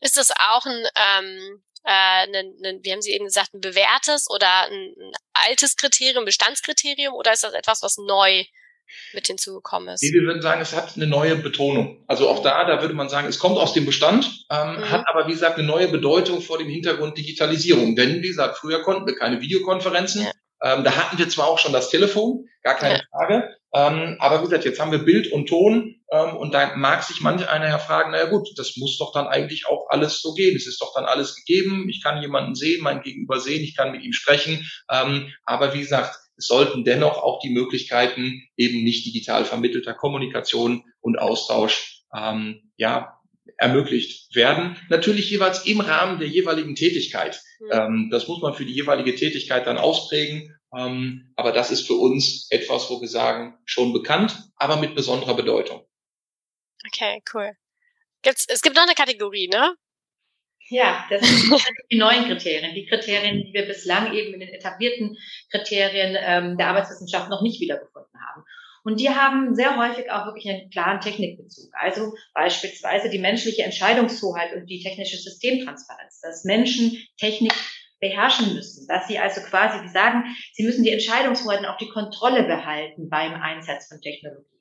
Ist 0.00 0.16
das 0.16 0.30
auch 0.30 0.64
ein, 0.66 0.84
ähm, 0.94 1.62
äh, 1.84 1.90
ein, 1.90 2.34
ein, 2.64 2.80
wie 2.82 2.92
haben 2.92 3.02
Sie 3.02 3.12
eben 3.12 3.24
gesagt, 3.24 3.54
ein 3.54 3.60
bewährtes 3.60 4.28
oder 4.30 4.66
ein, 4.66 4.94
ein 4.98 5.12
altes 5.32 5.76
Kriterium, 5.76 6.24
Bestandskriterium 6.24 7.14
oder 7.14 7.32
ist 7.32 7.44
das 7.44 7.54
etwas, 7.54 7.82
was 7.82 7.96
neu 7.96 8.44
mit 9.14 9.26
hinzugekommen 9.26 9.88
ist? 9.88 10.02
Nee, 10.02 10.12
wir 10.12 10.22
würden 10.22 10.42
sagen, 10.42 10.60
es 10.60 10.74
hat 10.74 10.96
eine 10.96 11.06
neue 11.06 11.36
Betonung. 11.36 12.04
Also 12.06 12.28
auch 12.28 12.42
da, 12.42 12.64
da 12.64 12.80
würde 12.82 12.94
man 12.94 13.08
sagen, 13.08 13.26
es 13.26 13.38
kommt 13.38 13.58
aus 13.58 13.72
dem 13.72 13.86
Bestand, 13.86 14.46
ähm, 14.50 14.76
mhm. 14.76 14.90
hat 14.90 15.04
aber, 15.08 15.26
wie 15.26 15.32
gesagt, 15.32 15.58
eine 15.58 15.66
neue 15.66 15.88
Bedeutung 15.88 16.40
vor 16.40 16.58
dem 16.58 16.68
Hintergrund 16.68 17.16
Digitalisierung. 17.18 17.96
Denn, 17.96 18.22
wie 18.22 18.28
gesagt, 18.28 18.58
früher 18.58 18.82
konnten 18.82 19.06
wir 19.06 19.16
keine 19.16 19.40
Videokonferenzen. 19.40 20.24
Ja. 20.24 20.32
Ähm, 20.62 20.84
da 20.84 20.96
hatten 20.96 21.18
wir 21.18 21.28
zwar 21.28 21.48
auch 21.48 21.58
schon 21.58 21.72
das 21.72 21.90
Telefon, 21.90 22.48
gar 22.62 22.76
keine 22.76 22.98
ja. 22.98 23.02
Frage, 23.10 23.56
ähm, 23.76 24.16
aber 24.20 24.40
wie 24.40 24.44
gesagt, 24.44 24.64
jetzt 24.64 24.80
haben 24.80 24.90
wir 24.90 25.04
Bild 25.04 25.30
und 25.30 25.50
Ton 25.50 25.96
ähm, 26.10 26.36
und 26.36 26.54
da 26.54 26.74
mag 26.76 27.02
sich 27.02 27.20
manch 27.20 27.46
einer 27.46 27.68
ja 27.68 27.78
fragen, 27.78 28.12
naja 28.12 28.24
gut, 28.24 28.48
das 28.56 28.78
muss 28.78 28.96
doch 28.96 29.12
dann 29.12 29.26
eigentlich 29.26 29.66
auch 29.66 29.90
alles 29.90 30.22
so 30.22 30.32
gehen. 30.32 30.56
Es 30.56 30.66
ist 30.66 30.80
doch 30.80 30.94
dann 30.94 31.04
alles 31.04 31.34
gegeben. 31.36 31.86
Ich 31.90 32.02
kann 32.02 32.22
jemanden 32.22 32.54
sehen, 32.54 32.82
mein 32.82 33.02
Gegenüber 33.02 33.38
sehen, 33.38 33.62
ich 33.62 33.76
kann 33.76 33.92
mit 33.92 34.02
ihm 34.02 34.14
sprechen. 34.14 34.66
Ähm, 34.90 35.30
aber 35.44 35.74
wie 35.74 35.80
gesagt, 35.80 36.16
es 36.38 36.46
sollten 36.46 36.84
dennoch 36.84 37.18
auch 37.18 37.38
die 37.40 37.50
Möglichkeiten 37.50 38.44
eben 38.56 38.82
nicht 38.82 39.04
digital 39.04 39.44
vermittelter 39.44 39.92
Kommunikation 39.92 40.82
und 41.02 41.18
Austausch 41.18 42.02
ähm, 42.16 42.70
ja 42.78 43.18
ermöglicht 43.58 44.34
werden. 44.34 44.76
Natürlich 44.88 45.30
jeweils 45.30 45.66
im 45.66 45.80
Rahmen 45.80 46.18
der 46.18 46.28
jeweiligen 46.28 46.74
Tätigkeit. 46.74 47.40
Mhm. 47.60 48.10
Das 48.10 48.28
muss 48.28 48.42
man 48.42 48.54
für 48.54 48.66
die 48.66 48.74
jeweilige 48.74 49.14
Tätigkeit 49.14 49.66
dann 49.66 49.78
ausprägen. 49.78 50.55
Ähm, 50.76 51.32
aber 51.36 51.52
das 51.52 51.70
ist 51.70 51.86
für 51.86 51.94
uns 51.94 52.48
etwas, 52.50 52.90
wo 52.90 53.00
wir 53.00 53.08
sagen, 53.08 53.58
schon 53.64 53.92
bekannt, 53.92 54.50
aber 54.56 54.76
mit 54.76 54.94
besonderer 54.94 55.34
Bedeutung. 55.34 55.86
Okay, 56.86 57.22
cool. 57.34 57.52
Gibt's, 58.22 58.46
es 58.48 58.62
gibt 58.62 58.76
noch 58.76 58.82
eine 58.82 58.94
Kategorie, 58.94 59.48
ne? 59.48 59.76
Ja, 60.68 61.06
das 61.10 61.20
sind 61.20 61.62
die 61.90 61.98
neuen 61.98 62.24
Kriterien, 62.24 62.74
die 62.74 62.86
Kriterien, 62.86 63.44
die 63.44 63.52
wir 63.52 63.66
bislang 63.66 64.12
eben 64.12 64.34
in 64.34 64.40
den 64.40 64.48
etablierten 64.48 65.16
Kriterien 65.50 66.16
ähm, 66.18 66.56
der 66.56 66.68
Arbeitswissenschaft 66.68 67.30
noch 67.30 67.42
nicht 67.42 67.60
wiedergefunden 67.60 68.20
haben. 68.20 68.44
Und 68.82 69.00
die 69.00 69.10
haben 69.10 69.54
sehr 69.54 69.76
häufig 69.76 70.10
auch 70.12 70.26
wirklich 70.26 70.48
einen 70.48 70.70
klaren 70.70 71.00
Technikbezug. 71.00 71.72
Also 71.72 72.14
beispielsweise 72.34 73.10
die 73.10 73.18
menschliche 73.18 73.64
Entscheidungshoheit 73.64 74.54
und 74.54 74.66
die 74.66 74.80
technische 74.80 75.16
Systemtransparenz, 75.16 76.20
dass 76.20 76.44
Menschen 76.44 76.96
Technik 77.18 77.52
beherrschen 78.00 78.54
müssen, 78.54 78.86
dass 78.88 79.08
sie 79.08 79.18
also 79.18 79.40
quasi, 79.40 79.82
wie 79.82 79.88
sagen, 79.88 80.24
sie 80.52 80.64
müssen 80.64 80.84
die 80.84 80.92
Entscheidungshoheit 80.92 81.64
auch 81.66 81.78
die 81.78 81.88
Kontrolle 81.88 82.44
behalten 82.44 83.08
beim 83.08 83.34
Einsatz 83.34 83.88
von 83.88 84.00
Technologie. 84.00 84.56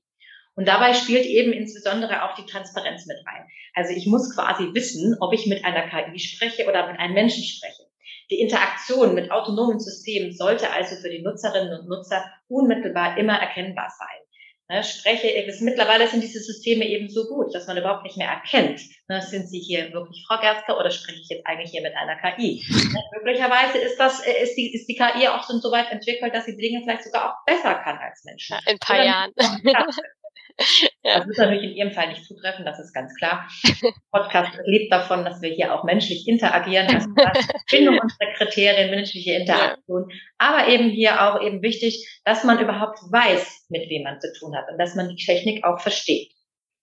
Und 0.56 0.68
dabei 0.68 0.94
spielt 0.94 1.26
eben 1.26 1.52
insbesondere 1.52 2.24
auch 2.24 2.36
die 2.36 2.46
Transparenz 2.46 3.06
mit 3.08 3.18
rein. 3.28 3.46
Also 3.74 3.94
ich 3.94 4.08
muss 4.08 4.34
quasi 4.34 4.74
wissen, 4.74 5.18
ob 5.20 5.34
ich 5.34 5.48
mit 5.48 5.66
einer 5.66 5.90
KI 5.90 6.18
spreche 6.18 6.68
oder 6.68 6.90
mit 6.90 6.98
einem 6.98 7.14
Menschen 7.14 7.44
spreche. 7.44 7.84
Die 8.32 8.40
Interaktion 8.40 9.14
mit 9.14 9.32
autonomen 9.32 9.80
Systemen 9.80 10.32
sollte 10.32 10.72
also 10.72 10.96
für 10.96 11.10
die 11.10 11.22
Nutzerinnen 11.22 11.80
und 11.80 11.90
Nutzer 11.90 12.24
unmittelbar 12.48 13.18
immer 13.18 13.38
erkennbar 13.38 13.92
sein. 14.00 14.25
Ne, 14.68 14.84
spreche, 14.84 15.28
ist, 15.28 15.62
mittlerweile 15.62 16.08
sind 16.08 16.24
diese 16.24 16.40
Systeme 16.40 16.86
eben 16.86 17.08
so 17.08 17.26
gut, 17.26 17.54
dass 17.54 17.68
man 17.68 17.78
überhaupt 17.78 18.04
nicht 18.04 18.18
mehr 18.18 18.30
erkennt, 18.30 18.82
ne, 19.08 19.22
sind 19.22 19.48
Sie 19.48 19.60
hier 19.60 19.94
wirklich 19.94 20.26
Frau 20.28 20.40
Gerster 20.42 20.80
oder 20.80 20.90
spreche 20.90 21.20
ich 21.22 21.30
jetzt 21.30 21.46
eigentlich 21.46 21.70
hier 21.70 21.84
mit 21.84 21.94
einer 21.96 22.16
KI? 22.16 22.64
Ne, 22.68 23.00
möglicherweise 23.18 23.78
ist 23.78 23.98
das, 23.98 24.26
äh, 24.26 24.42
ist 24.42 24.56
die, 24.56 24.74
ist 24.74 24.88
die 24.88 24.96
KI 24.96 25.28
auch 25.28 25.46
schon 25.46 25.62
so 25.62 25.72
weit 25.72 25.92
entwickelt, 25.92 26.34
dass 26.34 26.46
sie 26.46 26.58
Dinge 26.58 26.82
vielleicht 26.82 27.04
sogar 27.04 27.30
auch 27.30 27.46
besser 27.46 27.76
kann 27.76 28.00
als 28.00 28.24
Menschen. 28.24 28.58
in 28.66 28.72
ein 28.74 28.80
paar 28.80 29.06
Jahren. 29.06 29.32
Ja. 31.04 31.20
Das 31.20 31.28
wird 31.28 31.38
natürlich 31.38 31.64
in 31.64 31.76
Ihrem 31.76 31.92
Fall 31.92 32.08
nicht 32.10 32.26
zutreffen, 32.26 32.66
das 32.66 32.80
ist 32.80 32.92
ganz 32.92 33.14
klar. 33.14 33.48
Podcast 34.12 34.58
lebt 34.66 34.92
davon, 34.92 35.24
dass 35.24 35.40
wir 35.40 35.50
hier 35.50 35.72
auch 35.72 35.84
menschlich 35.84 36.28
interagieren, 36.28 36.88
also 36.88 37.08
Findung 37.68 38.00
unserer 38.00 38.34
Kriterien, 38.34 38.90
menschliche 38.90 39.34
Interaktion, 39.34 40.10
ja. 40.10 40.16
aber 40.40 40.68
eben 40.68 40.90
hier 40.90 41.22
auch 41.22 41.40
eben 41.44 41.62
wichtig, 41.62 42.22
dass 42.26 42.44
man 42.44 42.60
überhaupt 42.60 42.98
weiß, 43.12 43.68
mit 43.70 43.88
wem 43.88 44.02
man 44.02 44.20
zu 44.20 44.34
tun 44.34 44.56
hat 44.58 44.66
und 44.72 44.80
dass 44.80 44.96
man 44.96 45.10
die 45.10 45.24
Technik 45.24 45.64
auch 45.64 45.80
versteht. 45.80 46.32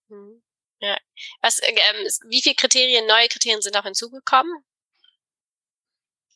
Mhm. 0.09 0.41
Ja. 0.81 0.97
Was, 1.41 1.61
ähm, 1.63 2.07
wie 2.29 2.43
viele 2.43 2.55
Kriterien, 2.55 3.07
neue 3.07 3.27
Kriterien 3.27 3.61
sind 3.61 3.77
auch 3.77 3.85
hinzugekommen? 3.85 4.53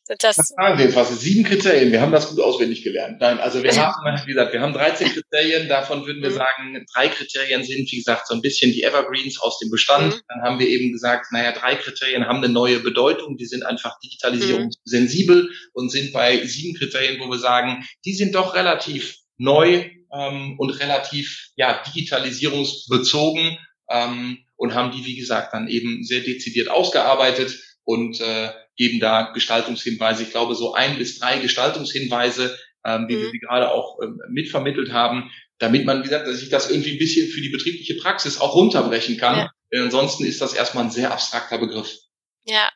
Das, 0.07 0.17
das 0.37 0.53
was. 0.95 1.19
Sieben 1.19 1.43
Kriterien. 1.43 1.91
Wir 1.91 2.01
haben 2.01 2.11
das 2.11 2.29
gut 2.29 2.39
auswendig 2.39 2.83
gelernt. 2.83 3.19
Nein, 3.19 3.39
also 3.39 3.61
wir 3.61 3.75
haben, 3.75 4.21
wie 4.25 4.33
gesagt, 4.33 4.53
wir 4.53 4.61
haben 4.61 4.73
13 4.73 5.09
Kriterien. 5.13 5.67
Davon 5.67 6.05
würden 6.05 6.21
wir 6.21 6.29
mhm. 6.29 6.35
sagen, 6.35 6.85
drei 6.93 7.09
Kriterien 7.09 7.63
sind, 7.63 7.91
wie 7.91 7.97
gesagt, 7.97 8.27
so 8.27 8.33
ein 8.33 8.41
bisschen 8.41 8.71
die 8.71 8.83
Evergreens 8.83 9.39
aus 9.41 9.59
dem 9.59 9.69
Bestand. 9.69 10.15
Mhm. 10.15 10.21
Dann 10.29 10.41
haben 10.43 10.59
wir 10.59 10.67
eben 10.67 10.91
gesagt, 10.91 11.31
naja, 11.31 11.51
drei 11.51 11.75
Kriterien 11.75 12.25
haben 12.25 12.37
eine 12.37 12.49
neue 12.49 12.79
Bedeutung. 12.79 13.37
Die 13.37 13.45
sind 13.45 13.65
einfach 13.65 13.99
digitalisierungssensibel 13.99 15.43
mhm. 15.43 15.49
und 15.73 15.91
sind 15.91 16.13
bei 16.13 16.45
sieben 16.45 16.77
Kriterien, 16.77 17.19
wo 17.19 17.29
wir 17.29 17.39
sagen, 17.39 17.85
die 18.05 18.13
sind 18.13 18.35
doch 18.35 18.55
relativ 18.55 19.17
neu 19.37 19.89
ähm, 20.13 20.55
und 20.57 20.69
relativ 20.71 21.49
ja 21.55 21.81
digitalisierungsbezogen 21.83 23.57
ähm, 23.89 24.39
und 24.55 24.73
haben 24.73 24.91
die, 24.91 25.05
wie 25.05 25.15
gesagt, 25.15 25.53
dann 25.53 25.67
eben 25.67 26.03
sehr 26.03 26.21
dezidiert 26.21 26.69
ausgearbeitet 26.69 27.57
und 27.87 28.19
äh, 28.19 28.51
geben 28.75 28.99
da 28.99 29.31
Gestaltungshinweise. 29.31 30.23
Ich 30.23 30.31
glaube, 30.31 30.55
so 30.55 30.73
ein 30.73 30.97
bis 30.97 31.19
drei 31.19 31.39
Gestaltungshinweise, 31.39 32.59
ähm, 32.85 33.05
wie 33.07 33.15
mhm. 33.15 33.21
wir 33.21 33.29
sie 33.31 33.39
gerade 33.39 33.71
auch 33.71 33.97
ähm, 34.03 34.19
mitvermittelt 34.29 34.91
haben, 34.91 35.31
damit 35.57 35.85
man, 35.85 35.99
wie 35.99 36.03
gesagt, 36.03 36.27
dass 36.27 36.41
ich 36.41 36.49
das 36.49 36.69
irgendwie 36.69 36.91
ein 36.91 36.99
bisschen 36.99 37.29
für 37.29 37.39
die 37.39 37.49
betriebliche 37.49 37.95
Praxis 37.95 38.41
auch 38.41 38.55
runterbrechen 38.55 39.17
kann. 39.17 39.37
Ja. 39.37 39.51
Denn 39.71 39.83
ansonsten 39.83 40.25
ist 40.25 40.41
das 40.41 40.53
erstmal 40.53 40.83
ein 40.83 40.91
sehr 40.91 41.11
abstrakter 41.13 41.57
Begriff. 41.59 41.97
Ja. 42.43 42.69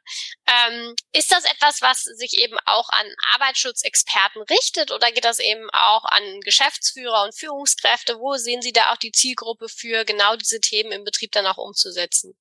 Ähm, 0.47 0.95
ist 1.11 1.31
das 1.31 1.43
etwas, 1.43 1.81
was 1.81 2.03
sich 2.03 2.39
eben 2.39 2.57
auch 2.65 2.87
an 2.89 3.05
Arbeitsschutzexperten 3.33 4.43
richtet 4.43 4.91
oder 4.91 5.11
geht 5.11 5.25
das 5.25 5.39
eben 5.39 5.69
auch 5.73 6.05
an 6.05 6.39
Geschäftsführer 6.39 7.23
und 7.25 7.37
Führungskräfte? 7.37 8.17
Wo 8.17 8.35
sehen 8.37 8.61
Sie 8.61 8.71
da 8.71 8.93
auch 8.93 8.97
die 8.97 9.11
Zielgruppe 9.11 9.67
für 9.67 10.05
genau 10.05 10.37
diese 10.37 10.61
Themen 10.61 10.93
im 10.93 11.03
Betrieb 11.03 11.33
dann 11.33 11.45
auch 11.47 11.57
umzusetzen? 11.57 12.33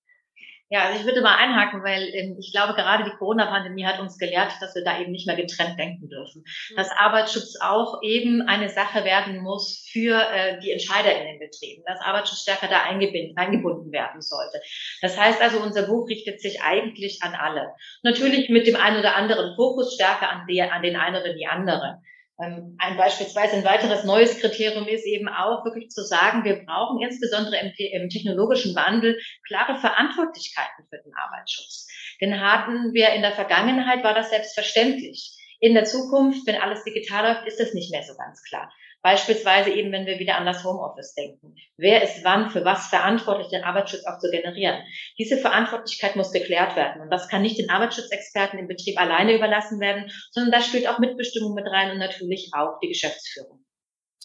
Ja, 0.72 0.84
also 0.84 1.00
ich 1.00 1.04
würde 1.04 1.20
mal 1.20 1.34
einhaken, 1.34 1.82
weil 1.82 2.14
ähm, 2.14 2.36
ich 2.38 2.52
glaube, 2.52 2.74
gerade 2.74 3.02
die 3.02 3.16
Corona-Pandemie 3.16 3.84
hat 3.84 3.98
uns 3.98 4.18
gelehrt, 4.18 4.52
dass 4.60 4.72
wir 4.76 4.84
da 4.84 5.00
eben 5.00 5.10
nicht 5.10 5.26
mehr 5.26 5.34
getrennt 5.34 5.76
denken 5.76 6.08
dürfen. 6.08 6.44
Mhm. 6.44 6.76
Dass 6.76 6.92
Arbeitsschutz 6.92 7.56
auch 7.60 8.00
eben 8.02 8.42
eine 8.42 8.68
Sache 8.68 9.04
werden 9.04 9.42
muss 9.42 9.84
für 9.90 10.14
äh, 10.14 10.60
die 10.60 10.70
Entscheider 10.70 11.10
in 11.10 11.26
den 11.26 11.40
Betrieben, 11.40 11.82
dass 11.86 12.00
Arbeitsschutz 12.00 12.42
stärker 12.42 12.68
da 12.68 12.84
eingebunden, 12.84 13.90
werden 13.90 14.22
sollte. 14.22 14.60
Das 15.02 15.18
heißt 15.18 15.42
also, 15.42 15.58
unser 15.58 15.88
Buch 15.88 16.08
richtet 16.08 16.40
sich 16.40 16.62
eigentlich 16.62 17.20
an 17.22 17.34
alle. 17.34 17.74
Natürlich 18.04 18.48
mit 18.48 18.68
dem 18.68 18.76
einen 18.76 19.00
oder 19.00 19.16
anderen 19.16 19.56
Fokus 19.56 19.94
stärker 19.94 20.30
an, 20.30 20.46
den 20.46 20.96
einen 20.96 21.16
oder 21.20 21.34
die 21.34 21.48
andere. 21.48 22.00
Ähm, 22.42 22.76
ein 22.78 22.96
beispielsweise 22.96 23.56
ein 23.56 23.64
weiteres 23.64 24.04
neues 24.04 24.40
Kriterium 24.40 24.86
ist 24.86 25.04
eben 25.04 25.28
auch 25.28 25.64
wirklich 25.64 25.90
zu 25.90 26.02
sagen, 26.02 26.44
wir 26.44 26.64
brauchen 26.64 27.02
insbesondere 27.02 27.56
im, 27.58 27.72
im 27.76 28.08
technologischen 28.08 28.74
Wandel 28.74 29.20
klare 29.46 29.78
Verantwortlichkeiten 29.78 30.86
für 30.88 30.98
den 31.04 31.12
Arbeitsschutz. 31.14 31.86
Den 32.20 32.40
hatten 32.40 32.92
wir 32.92 33.10
in 33.10 33.22
der 33.22 33.32
Vergangenheit, 33.32 34.04
war 34.04 34.14
das 34.14 34.30
selbstverständlich. 34.30 35.36
In 35.60 35.74
der 35.74 35.84
Zukunft, 35.84 36.46
wenn 36.46 36.56
alles 36.56 36.84
digital 36.84 37.32
läuft, 37.32 37.46
ist 37.46 37.60
das 37.60 37.74
nicht 37.74 37.90
mehr 37.92 38.02
so 38.02 38.16
ganz 38.16 38.42
klar. 38.44 38.72
Beispielsweise 39.02 39.70
eben, 39.70 39.92
wenn 39.92 40.06
wir 40.06 40.18
wieder 40.18 40.36
an 40.36 40.44
das 40.44 40.62
Homeoffice 40.62 41.14
denken. 41.14 41.54
Wer 41.76 42.02
ist 42.02 42.22
wann 42.22 42.50
für 42.50 42.64
was 42.64 42.88
verantwortlich, 42.88 43.48
den 43.48 43.64
Arbeitsschutz 43.64 44.04
auch 44.06 44.18
zu 44.18 44.30
generieren? 44.30 44.82
Diese 45.18 45.38
Verantwortlichkeit 45.38 46.16
muss 46.16 46.32
geklärt 46.32 46.76
werden. 46.76 47.00
Und 47.00 47.10
das 47.10 47.28
kann 47.28 47.42
nicht 47.42 47.58
den 47.58 47.70
Arbeitsschutzexperten 47.70 48.58
im 48.58 48.68
Betrieb 48.68 49.00
alleine 49.00 49.34
überlassen 49.34 49.80
werden, 49.80 50.10
sondern 50.32 50.52
da 50.52 50.60
spielt 50.60 50.86
auch 50.86 50.98
Mitbestimmung 50.98 51.54
mit 51.54 51.66
rein 51.66 51.92
und 51.92 51.98
natürlich 51.98 52.50
auch 52.52 52.78
die 52.82 52.88
Geschäftsführung. 52.88 53.64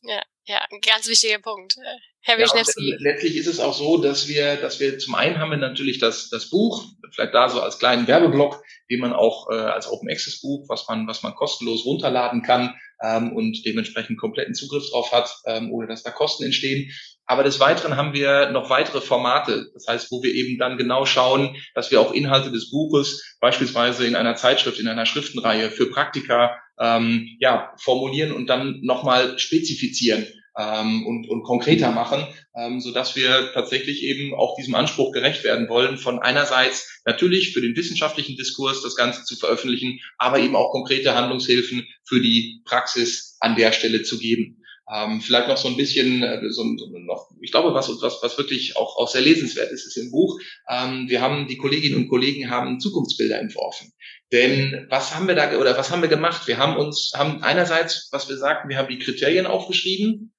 Ja, 0.03 0.21
ja, 0.45 0.65
ein 0.71 0.79
ganz 0.81 1.07
wichtiger 1.07 1.39
Punkt. 1.39 1.75
Herr 2.21 2.37
Wischnewski. 2.37 2.91
Ja, 2.91 2.97
letztlich 2.99 3.35
ist 3.35 3.47
es 3.47 3.59
auch 3.59 3.73
so, 3.73 3.97
dass 3.97 4.27
wir, 4.27 4.57
dass 4.57 4.79
wir 4.79 4.99
zum 4.99 5.15
einen 5.15 5.39
haben 5.39 5.51
wir 5.51 5.57
natürlich 5.57 5.99
das, 5.99 6.29
das 6.29 6.49
Buch, 6.49 6.85
vielleicht 7.11 7.33
da 7.33 7.49
so 7.49 7.61
als 7.61 7.79
kleinen 7.79 8.07
Werbeblock, 8.07 8.61
den 8.89 8.99
man 8.99 9.13
auch 9.13 9.49
äh, 9.49 9.55
als 9.55 9.87
Open 9.87 10.09
Access 10.09 10.41
Buch, 10.41 10.65
was 10.67 10.87
man, 10.87 11.07
was 11.07 11.23
man 11.23 11.33
kostenlos 11.33 11.85
runterladen 11.85 12.41
kann, 12.43 12.75
ähm, 13.03 13.33
und 13.33 13.65
dementsprechend 13.65 14.19
kompletten 14.19 14.53
Zugriff 14.53 14.89
drauf 14.89 15.11
hat, 15.11 15.35
ähm, 15.45 15.71
ohne 15.71 15.87
dass 15.87 16.03
da 16.03 16.11
Kosten 16.11 16.43
entstehen. 16.43 16.91
Aber 17.27 17.43
des 17.43 17.59
Weiteren 17.59 17.97
haben 17.97 18.13
wir 18.13 18.51
noch 18.51 18.69
weitere 18.69 19.01
Formate, 19.01 19.71
das 19.73 19.87
heißt, 19.87 20.11
wo 20.11 20.21
wir 20.21 20.33
eben 20.33 20.59
dann 20.59 20.77
genau 20.77 21.05
schauen, 21.05 21.55
dass 21.73 21.89
wir 21.89 21.99
auch 21.99 22.13
Inhalte 22.13 22.51
des 22.51 22.69
Buches 22.69 23.35
beispielsweise 23.39 24.05
in 24.05 24.15
einer 24.15 24.35
Zeitschrift, 24.35 24.79
in 24.79 24.87
einer 24.87 25.07
Schriftenreihe 25.07 25.71
für 25.71 25.89
Praktika 25.89 26.55
ähm, 26.79 27.27
ja, 27.39 27.73
formulieren 27.77 28.31
und 28.31 28.47
dann 28.47 28.79
nochmal 28.81 29.39
spezifizieren 29.39 30.27
ähm, 30.57 31.05
und, 31.05 31.29
und 31.29 31.43
konkreter 31.43 31.91
machen, 31.91 32.25
ähm, 32.55 32.79
so 32.79 32.91
dass 32.91 33.15
wir 33.15 33.51
tatsächlich 33.53 34.03
eben 34.03 34.33
auch 34.33 34.55
diesem 34.55 34.75
Anspruch 34.75 35.11
gerecht 35.11 35.43
werden 35.43 35.69
wollen, 35.69 35.97
von 35.97 36.19
einerseits 36.19 37.01
natürlich 37.05 37.53
für 37.53 37.61
den 37.61 37.75
wissenschaftlichen 37.75 38.37
Diskurs 38.37 38.81
das 38.81 38.95
Ganze 38.95 39.23
zu 39.23 39.35
veröffentlichen, 39.35 39.99
aber 40.17 40.39
eben 40.39 40.55
auch 40.55 40.71
konkrete 40.71 41.15
Handlungshilfen 41.15 41.87
für 42.03 42.21
die 42.21 42.61
Praxis 42.65 43.37
an 43.39 43.55
der 43.55 43.71
Stelle 43.71 44.03
zu 44.03 44.17
geben. 44.17 44.61
Ähm, 44.93 45.19
vielleicht 45.19 45.47
noch 45.47 45.57
so 45.57 45.67
ein 45.67 45.77
bisschen, 45.77 46.21
äh, 46.21 46.39
so, 46.49 46.63
so 46.77 46.87
noch, 46.99 47.31
ich 47.41 47.51
glaube, 47.51 47.73
was, 47.73 47.89
was, 48.01 48.19
was 48.21 48.37
wirklich 48.37 48.77
auch, 48.77 48.97
auch 48.97 49.09
sehr 49.09 49.21
lesenswert 49.21 49.71
ist, 49.71 49.87
ist 49.87 49.97
im 49.97 50.11
Buch. 50.11 50.39
Ähm, 50.69 51.09
wir 51.09 51.21
haben, 51.21 51.47
die 51.47 51.57
Kolleginnen 51.57 51.95
und 51.95 52.07
Kollegen 52.07 52.51
haben 52.51 52.79
Zukunftsbilder 52.79 53.39
entworfen. 53.39 53.91
Denn 54.31 54.85
was 54.89 55.15
haben 55.15 55.27
wir 55.27 55.33
da, 55.33 55.57
oder 55.57 55.75
was 55.75 55.89
haben 55.89 56.03
wir 56.03 56.09
gemacht? 56.09 56.47
Wir 56.47 56.59
haben 56.59 56.77
uns, 56.77 57.13
haben 57.15 57.41
einerseits, 57.41 58.09
was 58.11 58.29
wir 58.29 58.37
sagten, 58.37 58.69
wir 58.69 58.77
haben 58.77 58.89
die 58.89 58.99
Kriterien 58.99 59.47
aufgeschrieben, 59.47 60.34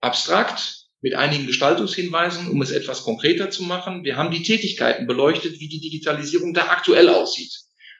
abstrakt, 0.00 0.86
mit 1.00 1.14
einigen 1.14 1.46
Gestaltungshinweisen, 1.46 2.48
um 2.48 2.60
es 2.60 2.70
etwas 2.70 3.04
konkreter 3.04 3.50
zu 3.50 3.62
machen. 3.62 4.04
Wir 4.04 4.16
haben 4.16 4.32
die 4.32 4.42
Tätigkeiten 4.42 5.06
beleuchtet, 5.06 5.60
wie 5.60 5.68
die 5.68 5.80
Digitalisierung 5.80 6.54
da 6.54 6.68
aktuell 6.68 7.08
aussieht. 7.08 7.52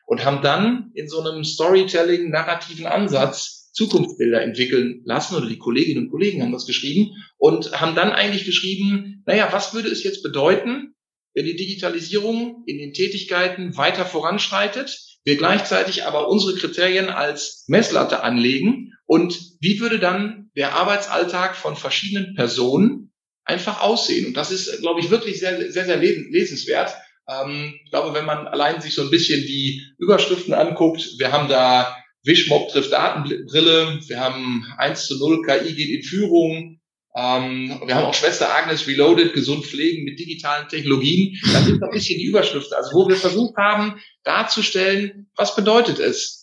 Und 0.07 0.25
haben 0.25 0.43
dann 0.43 0.91
in 0.95 1.09
so 1.09 1.21
einem 1.21 1.45
Storytelling, 1.45 2.31
narrativen 2.31 2.87
Ansatz 2.87 3.71
Zukunftsbilder 3.73 4.43
entwickeln 4.43 5.03
lassen, 5.05 5.37
oder 5.37 5.47
die 5.47 5.59
Kolleginnen 5.59 6.05
und 6.05 6.11
Kollegen 6.11 6.43
haben 6.43 6.51
das 6.51 6.67
geschrieben, 6.67 7.13
und 7.37 7.81
haben 7.81 7.95
dann 7.95 8.11
eigentlich 8.11 8.45
geschrieben, 8.45 9.23
naja, 9.27 9.49
was 9.53 9.73
würde 9.73 9.89
es 9.89 10.03
jetzt 10.03 10.23
bedeuten, 10.25 10.95
wenn 11.35 11.45
die 11.45 11.55
Digitalisierung 11.55 12.65
in 12.67 12.79
den 12.79 12.93
Tätigkeiten 12.93 13.77
weiter 13.77 14.05
voranschreitet, 14.05 14.99
wir 15.25 15.37
gleichzeitig 15.37 16.05
aber 16.05 16.29
unsere 16.29 16.57
Kriterien 16.57 17.11
als 17.11 17.65
Messlatte 17.69 18.23
anlegen 18.25 18.93
und 19.09 19.57
wie 19.61 19.81
würde 19.81 19.99
dann 19.99 20.51
der 20.55 20.75
Arbeitsalltag 20.75 21.57
von 21.57 21.77
verschiedenen 21.77 22.35
Personen 22.35 23.11
einfach 23.45 23.81
aussehen? 23.81 24.27
Und 24.27 24.37
das 24.37 24.51
ist, 24.51 24.83
glaube 24.83 25.01
ich, 25.01 25.09
wirklich 25.09 25.41
sehr, 25.41 25.73
sehr, 25.73 25.87
sehr 25.87 25.97
lesenswert. 25.97 26.95
Ähm, 27.27 27.75
ich 27.85 27.91
glaube, 27.91 28.13
wenn 28.13 28.27
man 28.27 28.47
allein 28.47 28.83
sich 28.83 28.93
so 28.93 29.01
ein 29.01 29.11
bisschen 29.11 29.41
die 29.41 29.83
Überschriften 29.97 30.53
anguckt, 30.53 31.19
wir 31.19 31.33
haben 31.33 31.49
da 31.49 31.97
Wischmob 32.23 32.69
trifft 32.69 32.93
Datenbrille, 32.93 33.99
wir 34.07 34.21
haben 34.21 34.67
1 34.77 35.07
zu 35.07 35.19
0 35.19 35.43
KI 35.43 35.73
geht 35.73 35.89
in 35.89 36.03
Führung, 36.03 36.79
ähm, 37.17 37.81
wir 37.87 37.95
haben 37.95 38.05
auch 38.05 38.15
Schwester 38.15 38.55
Agnes 38.55 38.87
Reloaded, 38.87 39.33
gesund 39.33 39.65
pflegen 39.65 40.05
mit 40.05 40.19
digitalen 40.19 40.69
Technologien. 40.69 41.39
Das 41.55 41.65
sind 41.65 41.83
ein 41.83 41.91
bisschen 41.91 42.19
die 42.19 42.27
Überschriften, 42.27 42.77
also 42.77 42.95
wo 42.95 43.09
wir 43.09 43.17
versucht 43.17 43.57
haben 43.57 43.99
darzustellen, 44.25 45.31
was 45.35 45.57
bedeutet 45.57 45.99
es, 45.99 46.38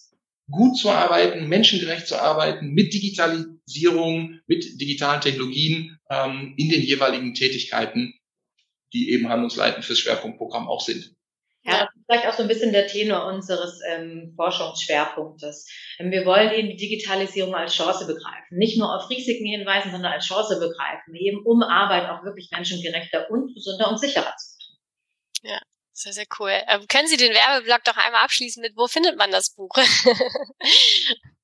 gut 0.49 0.77
zu 0.77 0.89
arbeiten, 0.89 1.47
menschengerecht 1.47 2.07
zu 2.07 2.21
arbeiten, 2.21 2.71
mit 2.71 2.93
Digitalisierung, 2.93 4.39
mit 4.47 4.79
digitalen 4.79 5.21
Technologien 5.21 5.99
ähm, 6.09 6.53
in 6.57 6.69
den 6.69 6.81
jeweiligen 6.81 7.33
Tätigkeiten, 7.33 8.13
die 8.93 9.11
eben 9.11 9.29
handlungsleitend 9.29 9.83
fürs 9.83 9.99
Schwerpunktprogramm 9.99 10.67
auch 10.67 10.81
sind. 10.81 11.15
Ja, 11.63 11.79
das 11.79 11.95
ist 11.95 12.03
vielleicht 12.05 12.27
auch 12.27 12.33
so 12.33 12.43
ein 12.43 12.47
bisschen 12.47 12.73
der 12.73 12.85
Tenor 12.85 13.25
unseres 13.25 13.79
ähm, 13.89 14.33
Forschungsschwerpunktes. 14.35 15.67
Ähm, 15.97 16.11
wir 16.11 16.23
wollen 16.23 16.53
eben 16.53 16.69
die 16.69 16.77
Digitalisierung 16.77 17.55
als 17.55 17.73
Chance 17.73 18.05
begreifen. 18.05 18.57
Nicht 18.57 18.77
nur 18.77 18.95
auf 18.95 19.09
Risiken 19.09 19.47
hinweisen, 19.47 19.91
sondern 19.91 20.13
als 20.13 20.27
Chance 20.27 20.59
begreifen, 20.59 21.15
eben 21.15 21.43
um 21.43 21.63
Arbeit 21.63 22.07
auch 22.09 22.23
wirklich 22.23 22.49
menschengerechter 22.51 23.31
und 23.31 23.55
gesunder 23.55 23.89
und 23.89 23.99
sicherer 23.99 24.35
zu 24.37 24.55
machen. 24.59 24.79
Ja, 25.41 25.59
sehr, 25.95 26.13
sehr 26.13 26.25
cool. 26.39 26.51
Ähm, 26.67 26.87
können 26.87 27.07
Sie 27.07 27.17
den 27.17 27.33
Werbeblock 27.33 27.83
doch 27.85 27.97
einmal 27.97 28.23
abschließen 28.23 28.61
mit, 28.61 28.75
wo 28.75 28.87
findet 28.87 29.17
man 29.17 29.31
das 29.31 29.51
Buch? 29.51 29.71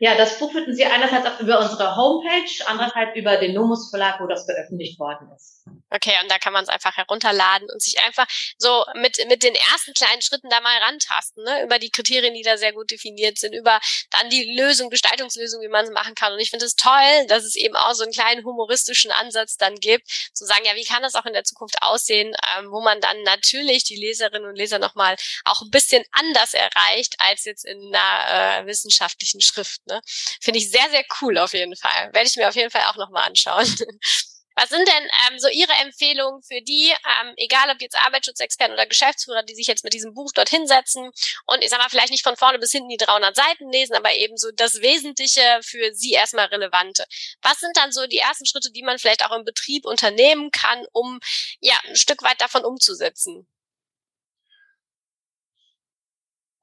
Ja, 0.00 0.16
das 0.16 0.38
Buch 0.38 0.52
finden 0.52 0.74
Sie 0.74 0.84
einerseits 0.84 1.26
auch 1.26 1.40
über 1.40 1.58
unsere 1.58 1.96
Homepage, 1.96 2.64
andererseits 2.66 3.16
über 3.16 3.36
den 3.36 3.54
Nomus 3.54 3.90
Verlag, 3.90 4.20
wo 4.20 4.26
das 4.26 4.44
veröffentlicht 4.44 4.98
worden 4.98 5.28
ist. 5.34 5.58
Okay, 5.90 6.14
und 6.22 6.30
da 6.30 6.38
kann 6.38 6.52
man 6.52 6.62
es 6.62 6.68
einfach 6.68 6.96
herunterladen 6.96 7.68
und 7.70 7.82
sich 7.82 7.98
einfach 8.04 8.26
so 8.58 8.84
mit, 8.94 9.18
mit 9.28 9.42
den 9.42 9.54
ersten 9.54 9.94
kleinen 9.94 10.20
Schritten 10.20 10.50
da 10.50 10.60
mal 10.60 10.76
rantasten, 10.82 11.42
ne? 11.44 11.64
über 11.64 11.78
die 11.78 11.90
Kriterien, 11.90 12.34
die 12.34 12.42
da 12.42 12.58
sehr 12.58 12.72
gut 12.72 12.90
definiert 12.90 13.38
sind, 13.38 13.54
über 13.54 13.80
dann 14.10 14.28
die 14.28 14.54
Lösung, 14.56 14.90
Gestaltungslösung, 14.90 15.62
wie 15.62 15.68
man 15.68 15.86
es 15.86 15.90
machen 15.90 16.14
kann. 16.14 16.32
Und 16.32 16.40
ich 16.40 16.50
finde 16.50 16.66
es 16.66 16.76
toll, 16.76 17.26
dass 17.28 17.44
es 17.44 17.56
eben 17.56 17.74
auch 17.74 17.94
so 17.94 18.02
einen 18.02 18.12
kleinen 18.12 18.44
humoristischen 18.44 19.10
Ansatz 19.10 19.56
dann 19.56 19.76
gibt, 19.76 20.08
zu 20.32 20.44
sagen, 20.44 20.64
ja, 20.64 20.74
wie 20.74 20.84
kann 20.84 21.02
das 21.02 21.14
auch 21.14 21.26
in 21.26 21.32
der 21.32 21.44
Zukunft 21.44 21.82
aussehen, 21.82 22.34
ähm, 22.58 22.70
wo 22.70 22.80
man 22.82 23.00
dann 23.00 23.22
natürlich 23.22 23.84
die 23.84 23.96
Leserinnen 23.96 24.48
und 24.48 24.56
Leser 24.56 24.78
nochmal 24.78 25.16
auch 25.44 25.62
ein 25.62 25.70
bisschen 25.70 26.04
anders 26.12 26.54
erreicht, 26.54 27.14
als 27.18 27.44
jetzt 27.44 27.64
in 27.64 27.94
einer 27.94 28.62
äh, 28.62 28.66
wissenschaftlichen 28.66 29.40
Schrift. 29.40 29.80
Ne? 29.88 30.00
Finde 30.40 30.58
ich 30.58 30.70
sehr, 30.70 30.88
sehr 30.90 31.04
cool 31.20 31.38
auf 31.38 31.52
jeden 31.52 31.76
Fall. 31.76 32.12
Werde 32.12 32.28
ich 32.28 32.36
mir 32.36 32.48
auf 32.48 32.54
jeden 32.54 32.70
Fall 32.70 32.84
auch 32.84 32.96
nochmal 32.96 33.24
anschauen. 33.24 33.66
Was 34.58 34.70
sind 34.70 34.88
denn 34.88 35.04
ähm, 35.30 35.38
so 35.38 35.46
Ihre 35.48 35.72
Empfehlungen 35.84 36.42
für 36.42 36.60
die, 36.60 36.90
ähm, 36.90 37.32
egal 37.36 37.70
ob 37.70 37.80
jetzt 37.80 37.96
Arbeitsschutzexperten 37.96 38.74
oder 38.74 38.86
Geschäftsführer, 38.86 39.44
die 39.44 39.54
sich 39.54 39.68
jetzt 39.68 39.84
mit 39.84 39.92
diesem 39.92 40.14
Buch 40.14 40.32
dort 40.34 40.48
hinsetzen 40.48 41.12
und 41.46 41.62
ich 41.62 41.70
sag 41.70 41.78
mal 41.78 41.88
vielleicht 41.88 42.10
nicht 42.10 42.24
von 42.24 42.36
vorne 42.36 42.58
bis 42.58 42.72
hinten 42.72 42.88
die 42.88 42.96
300 42.96 43.36
Seiten 43.36 43.70
lesen, 43.70 43.94
aber 43.94 44.12
eben 44.14 44.36
so 44.36 44.50
das 44.50 44.80
Wesentliche 44.80 45.60
für 45.62 45.94
Sie 45.94 46.10
erstmal 46.10 46.46
relevante. 46.46 47.04
Was 47.40 47.60
sind 47.60 47.76
dann 47.76 47.92
so 47.92 48.08
die 48.08 48.18
ersten 48.18 48.46
Schritte, 48.46 48.72
die 48.72 48.82
man 48.82 48.98
vielleicht 48.98 49.24
auch 49.24 49.36
im 49.36 49.44
Betrieb 49.44 49.86
unternehmen 49.86 50.50
kann, 50.50 50.84
um 50.90 51.20
ja 51.60 51.74
ein 51.86 51.94
Stück 51.94 52.24
weit 52.24 52.40
davon 52.40 52.64
umzusetzen? 52.64 53.46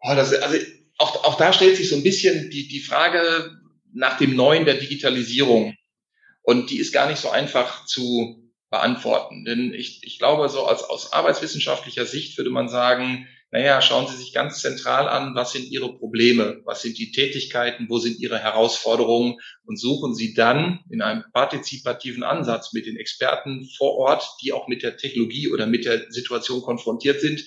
Oh, 0.02 0.16
das, 0.16 0.34
also 0.34 0.58
auch, 0.97 1.23
auch 1.23 1.38
da 1.38 1.53
stellt 1.53 1.77
sich 1.77 1.89
so 1.89 1.95
ein 1.95 2.03
bisschen 2.03 2.49
die, 2.49 2.67
die 2.67 2.79
Frage 2.79 3.51
nach 3.93 4.17
dem 4.17 4.36
Neuen 4.36 4.65
der 4.65 4.75
Digitalisierung. 4.75 5.75
Und 6.41 6.69
die 6.69 6.77
ist 6.77 6.93
gar 6.93 7.10
nicht 7.10 7.19
so 7.19 7.29
einfach 7.29 7.86
zu 7.86 8.51
beantworten. 8.69 9.45
Denn 9.45 9.73
ich, 9.73 10.01
ich 10.03 10.19
glaube, 10.19 10.47
so 10.49 10.65
als, 10.65 10.84
aus 10.84 11.13
arbeitswissenschaftlicher 11.13 12.05
Sicht 12.05 12.38
würde 12.38 12.51
man 12.51 12.69
sagen, 12.69 13.27
naja, 13.51 13.81
schauen 13.81 14.08
Sie 14.08 14.17
sich 14.17 14.34
ganz 14.34 14.60
zentral 14.60 15.08
an, 15.08 15.34
was 15.34 15.53
sind 15.53 15.71
Ihre 15.71 15.95
Probleme, 15.97 16.62
was 16.65 16.81
sind 16.81 16.97
die 16.97 17.12
Tätigkeiten, 17.12 17.86
wo 17.88 17.99
sind 17.99 18.19
Ihre 18.19 18.38
Herausforderungen 18.38 19.38
und 19.63 19.79
suchen 19.79 20.13
Sie 20.13 20.34
dann 20.34 20.81
in 20.89 21.01
einem 21.01 21.23
partizipativen 21.31 22.23
Ansatz 22.23 22.73
mit 22.73 22.86
den 22.86 22.97
Experten 22.97 23.65
vor 23.77 23.95
Ort, 23.95 24.27
die 24.43 24.51
auch 24.51 24.67
mit 24.67 24.84
der 24.84 24.97
Technologie 24.97 25.47
oder 25.47 25.67
mit 25.67 25.86
der 25.86 26.12
Situation 26.12 26.62
konfrontiert 26.62 27.21
sind, 27.21 27.45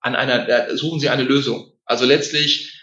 an 0.00 0.14
einer, 0.14 0.76
suchen 0.76 1.00
Sie 1.00 1.08
eine 1.08 1.24
Lösung. 1.24 1.72
Also 1.84 2.04
letztlich, 2.04 2.77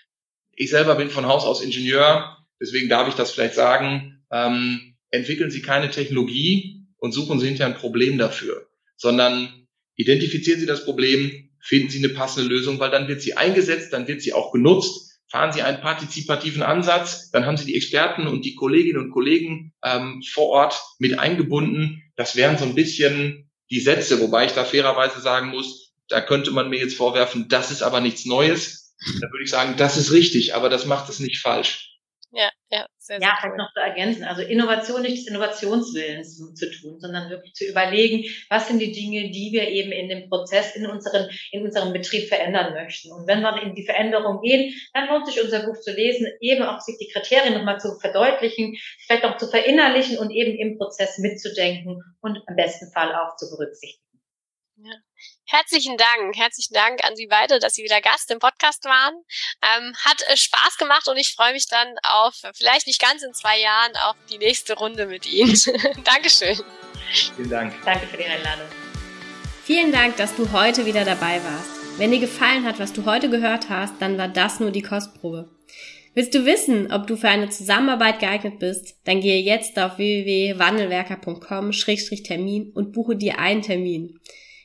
ich 0.55 0.69
selber 0.69 0.95
bin 0.95 1.09
von 1.09 1.25
Haus 1.25 1.43
aus 1.45 1.61
Ingenieur, 1.61 2.37
deswegen 2.59 2.89
darf 2.89 3.07
ich 3.07 3.15
das 3.15 3.31
vielleicht 3.31 3.55
sagen, 3.55 4.23
ähm, 4.31 4.95
entwickeln 5.11 5.51
Sie 5.51 5.61
keine 5.61 5.91
Technologie 5.91 6.85
und 6.97 7.11
suchen 7.11 7.39
Sie 7.39 7.47
hinterher 7.47 7.73
ein 7.73 7.79
Problem 7.79 8.17
dafür, 8.17 8.67
sondern 8.95 9.67
identifizieren 9.95 10.59
Sie 10.59 10.65
das 10.65 10.85
Problem, 10.85 11.49
finden 11.61 11.89
Sie 11.89 11.99
eine 11.99 12.09
passende 12.09 12.49
Lösung, 12.49 12.79
weil 12.79 12.91
dann 12.91 13.07
wird 13.07 13.21
sie 13.21 13.35
eingesetzt, 13.35 13.91
dann 13.91 14.07
wird 14.07 14.21
sie 14.21 14.33
auch 14.33 14.51
genutzt. 14.51 15.19
Fahren 15.27 15.51
Sie 15.51 15.63
einen 15.63 15.81
partizipativen 15.81 16.61
Ansatz, 16.61 17.31
dann 17.31 17.45
haben 17.45 17.57
Sie 17.57 17.65
die 17.65 17.75
Experten 17.75 18.27
und 18.27 18.45
die 18.45 18.55
Kolleginnen 18.55 18.99
und 18.99 19.11
Kollegen 19.11 19.73
ähm, 19.83 20.21
vor 20.31 20.49
Ort 20.49 20.81
mit 20.99 21.17
eingebunden. 21.17 22.03
Das 22.15 22.35
wären 22.35 22.57
so 22.57 22.65
ein 22.65 22.75
bisschen 22.75 23.49
die 23.71 23.79
Sätze, 23.79 24.21
wobei 24.21 24.45
ich 24.45 24.51
da 24.51 24.63
fairerweise 24.63 25.19
sagen 25.19 25.49
muss, 25.49 25.93
da 26.07 26.21
könnte 26.21 26.51
man 26.51 26.69
mir 26.69 26.79
jetzt 26.79 26.95
vorwerfen, 26.95 27.47
das 27.49 27.71
ist 27.71 27.81
aber 27.81 27.99
nichts 27.99 28.25
Neues. 28.25 28.85
Da 28.99 29.27
würde 29.31 29.43
ich 29.43 29.49
sagen, 29.49 29.75
das 29.77 29.97
ist 29.97 30.12
richtig, 30.12 30.55
aber 30.55 30.69
das 30.69 30.86
macht 30.86 31.10
es 31.10 31.19
nicht 31.19 31.39
falsch. 31.39 31.95
Ja, 32.31 32.51
ja, 32.69 32.86
sehr, 32.97 33.19
sehr 33.19 33.29
ja, 33.29 33.41
halt 33.41 33.55
noch 33.55 33.71
zu 33.71 33.79
ergänzen. 33.79 34.25
Also 34.25 34.41
Innovation 34.41 35.01
nicht 35.03 35.19
des 35.19 35.27
Innovationswillens 35.27 36.36
zu 36.55 36.69
tun, 36.69 36.99
sondern 36.99 37.29
wirklich 37.29 37.53
zu 37.53 37.63
überlegen, 37.63 38.25
was 38.49 38.67
sind 38.67 38.79
die 38.79 38.91
Dinge, 38.91 39.31
die 39.31 39.53
wir 39.53 39.69
eben 39.69 39.93
in 39.93 40.10
dem 40.10 40.27
Prozess 40.27 40.75
in 40.75 40.86
unseren, 40.86 41.29
in 41.51 41.63
unserem 41.63 41.93
Betrieb 41.93 42.27
verändern 42.27 42.73
möchten. 42.73 43.13
Und 43.13 43.25
wenn 43.25 43.39
wir 43.39 43.62
in 43.63 43.73
die 43.73 43.86
Veränderung 43.86 44.41
gehen, 44.41 44.73
dann 44.93 45.08
lohnt 45.08 45.27
sich 45.27 45.41
unser 45.41 45.65
Buch 45.65 45.79
zu 45.79 45.93
lesen, 45.93 46.27
eben 46.41 46.63
auch 46.63 46.81
sich 46.81 46.97
die 46.97 47.08
Kriterien 47.08 47.53
nochmal 47.53 47.79
zu 47.79 47.97
verdeutlichen, 48.01 48.75
vielleicht 49.05 49.23
auch 49.23 49.38
zu 49.38 49.47
verinnerlichen 49.47 50.17
und 50.17 50.29
eben 50.29 50.58
im 50.58 50.77
Prozess 50.77 51.17
mitzudenken 51.19 52.03
und 52.19 52.43
im 52.49 52.55
besten 52.58 52.91
Fall 52.91 53.15
auch 53.15 53.38
zu 53.38 53.49
berücksichtigen. 53.49 54.19
Ja. 54.84 54.91
Herzlichen 55.47 55.95
Dank, 55.97 56.35
herzlichen 56.35 56.73
Dank 56.73 57.03
an 57.03 57.15
Sie 57.15 57.27
beide, 57.27 57.59
dass 57.59 57.73
Sie 57.73 57.83
wieder 57.83 58.01
Gast 58.01 58.31
im 58.31 58.39
Podcast 58.39 58.83
waren. 58.85 59.13
Ähm, 59.61 59.95
hat 60.03 60.23
äh, 60.27 60.35
Spaß 60.35 60.77
gemacht 60.77 61.07
und 61.07 61.17
ich 61.17 61.35
freue 61.35 61.53
mich 61.53 61.67
dann 61.67 61.88
auf, 62.03 62.33
vielleicht 62.55 62.88
nicht 62.88 62.99
ganz 62.99 63.21
in 63.21 63.31
zwei 63.33 63.59
Jahren, 63.59 63.95
auf 64.07 64.15
die 64.31 64.39
nächste 64.39 64.73
Runde 64.73 65.05
mit 65.05 65.27
Ihnen. 65.27 65.55
Dankeschön. 66.03 66.59
Vielen 67.35 67.49
Dank. 67.49 67.75
Danke 67.85 68.07
für 68.07 68.17
die 68.17 68.25
Einladung. 68.25 68.65
Vielen 69.63 69.91
Dank, 69.91 70.17
dass 70.17 70.35
du 70.35 70.51
heute 70.51 70.88
wieder 70.88 71.05
dabei 71.05 71.39
warst. 71.43 71.69
Wenn 71.97 72.11
dir 72.11 72.19
gefallen 72.19 72.65
hat, 72.65 72.79
was 72.79 72.93
du 72.93 73.05
heute 73.05 73.29
gehört 73.29 73.69
hast, 73.69 73.93
dann 73.99 74.17
war 74.17 74.27
das 74.27 74.59
nur 74.59 74.71
die 74.71 74.81
Kostprobe. 74.81 75.47
Willst 76.15 76.33
du 76.33 76.45
wissen, 76.45 76.91
ob 76.91 77.05
du 77.07 77.15
für 77.17 77.29
eine 77.29 77.49
Zusammenarbeit 77.49 78.19
geeignet 78.19 78.57
bist? 78.59 78.97
Dann 79.03 79.21
gehe 79.21 79.41
jetzt 79.41 79.77
auf 79.77 79.97
www.wandelwerker.com-termin 79.97 82.71
und 82.73 82.93
buche 82.93 83.15
dir 83.15 83.38
einen 83.38 83.61
Termin. 83.61 84.19